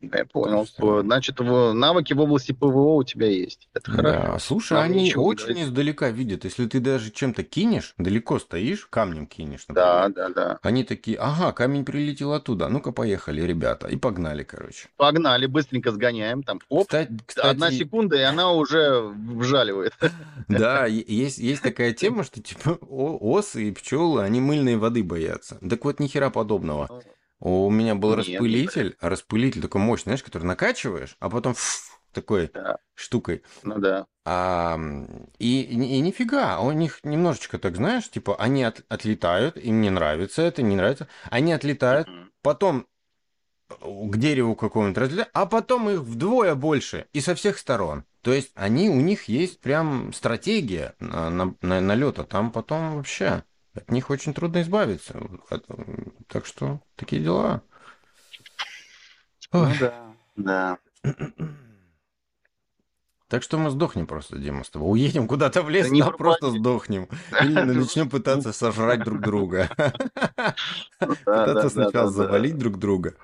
[0.00, 0.64] Я понял.
[0.64, 3.68] что- Значит, навыки в области ПВО у тебя есть.
[3.74, 4.18] Это хорошо.
[4.32, 5.58] Да, слушай, Нам они очень говорит.
[5.66, 6.44] издалека видят.
[6.44, 10.32] Если ты даже чем-то кинешь, далеко стоишь, камнем кинешь, Да, например.
[10.34, 10.58] да, да.
[10.62, 12.68] Они такие, ага, камень прилетел оттуда.
[12.68, 13.88] Ну-ка, поехали, ребята.
[13.88, 14.88] И погнали, короче.
[14.96, 16.44] Погнали, быстренько сгоняем.
[16.44, 19.94] Там, оп, Кстати, одна кстати, секунда, и она уже вжаливает.
[20.48, 25.58] Да, есть, есть такая тема, что типа осы и пчелы, они мыльной воды боятся.
[25.68, 26.88] Так вот, ни хера подобного.
[27.40, 31.94] У меня был Нет, не распылитель, распылитель такой мощный, знаешь, который накачиваешь, а потом фу,
[32.12, 32.78] такой Да.
[32.94, 33.42] штукой.
[33.62, 34.06] Ну да.
[34.24, 34.78] А,
[35.38, 40.42] и, и, нифига, у них немножечко так, знаешь, типа они от- отлетают, им не нравится
[40.42, 41.08] это, не нравится.
[41.30, 42.30] Они отлетают, Мгм.
[42.42, 42.86] потом
[43.68, 48.04] к дереву какому-нибудь разлетают, а потом их вдвое больше и со всех сторон.
[48.22, 53.44] То есть они, у них есть прям стратегия на, на, на- налета, там потом вообще
[53.78, 55.20] от них очень трудно избавиться.
[56.26, 57.62] Так что такие дела.
[59.52, 59.76] Ну Ой.
[59.80, 60.14] да.
[60.36, 60.78] Да.
[63.28, 64.90] Так что мы сдохнем просто, Дима, с тобой.
[64.92, 67.08] Уедем куда-то в лес, Да не просто сдохнем.
[67.42, 69.68] Или начнем пытаться сожрать друг друга.
[71.00, 73.14] Ну Пытаться сначала завалить друг друга,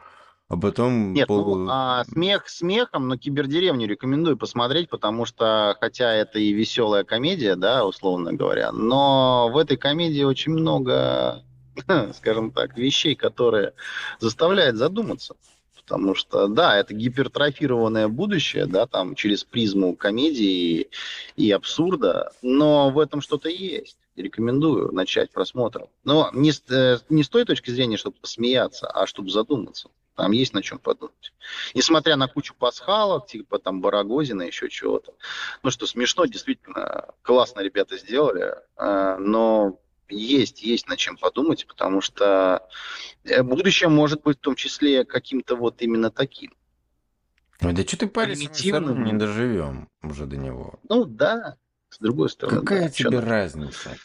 [0.54, 6.12] а потом Нет, полу- ну, а смех смехом, но кибердеревню рекомендую посмотреть, потому что, хотя
[6.12, 11.42] это и веселая комедия, да, условно говоря, но в этой комедии очень много,
[12.14, 13.72] скажем так, вещей, которые
[14.20, 15.34] заставляют задуматься.
[15.74, 20.88] Потому что, да, это гипертрофированное будущее, да, там через призму комедии
[21.34, 23.98] и абсурда, но в этом что-то есть.
[24.16, 25.88] Рекомендую начать просмотр.
[26.04, 29.90] Но не э, не с той точки зрения, чтобы посмеяться, а чтобы задуматься.
[30.16, 31.32] Там есть на чем подумать.
[31.74, 35.14] Несмотря на кучу пасхалок, типа там Барагозина, еще чего-то.
[35.62, 42.00] Ну что, смешно, действительно, классно ребята сделали, э, но есть, есть над чем подумать, потому
[42.00, 42.68] что
[43.24, 46.52] э, будущее может быть в том числе каким-то вот именно таким.
[47.60, 49.04] Ой, да что ты примитивным.
[49.04, 50.78] не доживем уже до него.
[50.88, 51.56] Ну да,
[51.88, 52.60] с другой стороны.
[52.60, 53.96] Какая да, тебе разница?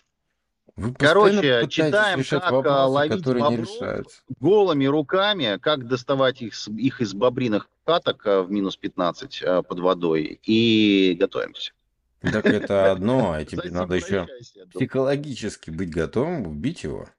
[0.79, 3.59] Вы Короче, читаем, как, а, вопросы, ловить не бобров.
[3.59, 4.21] решаются.
[4.39, 9.79] голыми руками, как доставать их, их из бобриных каток э, в минус 15 э, под
[9.79, 11.73] водой, и готовимся.
[12.21, 14.25] Так это одно, а тебе надо еще
[14.73, 17.09] психологически быть готовым убить его.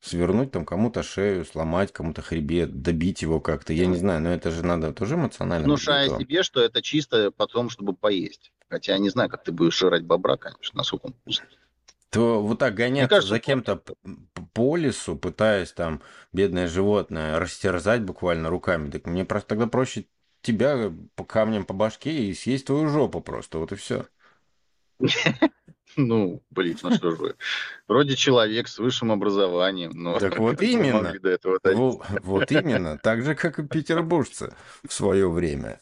[0.00, 3.72] Свернуть там кому-то шею, сломать кому-то хребет, добить его как-то.
[3.72, 7.70] Я не знаю, но это же надо тоже эмоционально Внушая себе, что это чисто потом,
[7.70, 8.52] чтобы поесть.
[8.68, 11.46] Хотя я не знаю, как ты будешь жрать бобра, конечно, насколько он вкусный.
[12.14, 13.82] То вот так гоняться кажется, за кем-то
[14.52, 16.00] по лесу, пытаясь там
[16.32, 20.06] бедное животное растерзать буквально руками, так мне просто тогда проще
[20.42, 24.06] тебя по камням по башке и съесть твою жопу просто, вот и все.
[25.96, 27.34] Ну, блин, ну что же вы.
[27.86, 30.18] Вроде человек с высшим образованием, но...
[30.18, 31.02] Так вот именно.
[31.02, 31.78] могли до этого дойти?
[31.78, 34.54] Во- Вот именно, так же, как и петербуржцы
[34.86, 35.80] в свое время.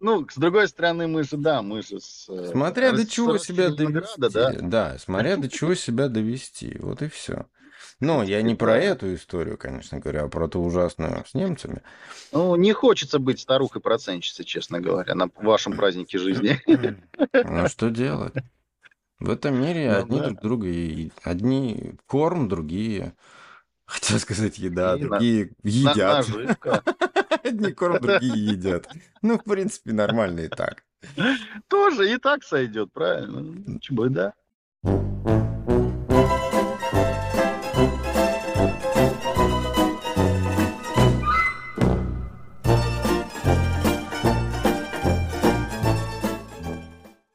[0.00, 2.28] Ну, с другой стороны, мы же, да, мы же с...
[2.28, 4.20] э, Смотря до чего себя довести.
[4.20, 4.52] да.
[4.60, 6.76] Да, смотря до чего себя довести.
[6.80, 7.46] Вот и все.
[7.98, 11.82] Но я не про эту историю, конечно говоря, а про ту ужасную с немцами.
[12.32, 16.60] Ну, не хочется быть старухой-процентщицей, честно говоря, на вашем празднике жизни.
[17.32, 18.34] Ну что делать?
[19.18, 20.26] В этом мире Ну одни да.
[20.26, 23.14] друг друга и одни корм, другие,
[23.84, 26.28] хотел сказать еда, И на- другие На- едят.
[26.28, 26.82] Наживка.
[27.44, 28.88] Одни корм, другие едят.
[29.22, 30.84] Ну, в принципе, нормально и так.
[31.68, 33.80] Тоже и так сойдет, правильно?
[33.80, 34.34] Чего, да.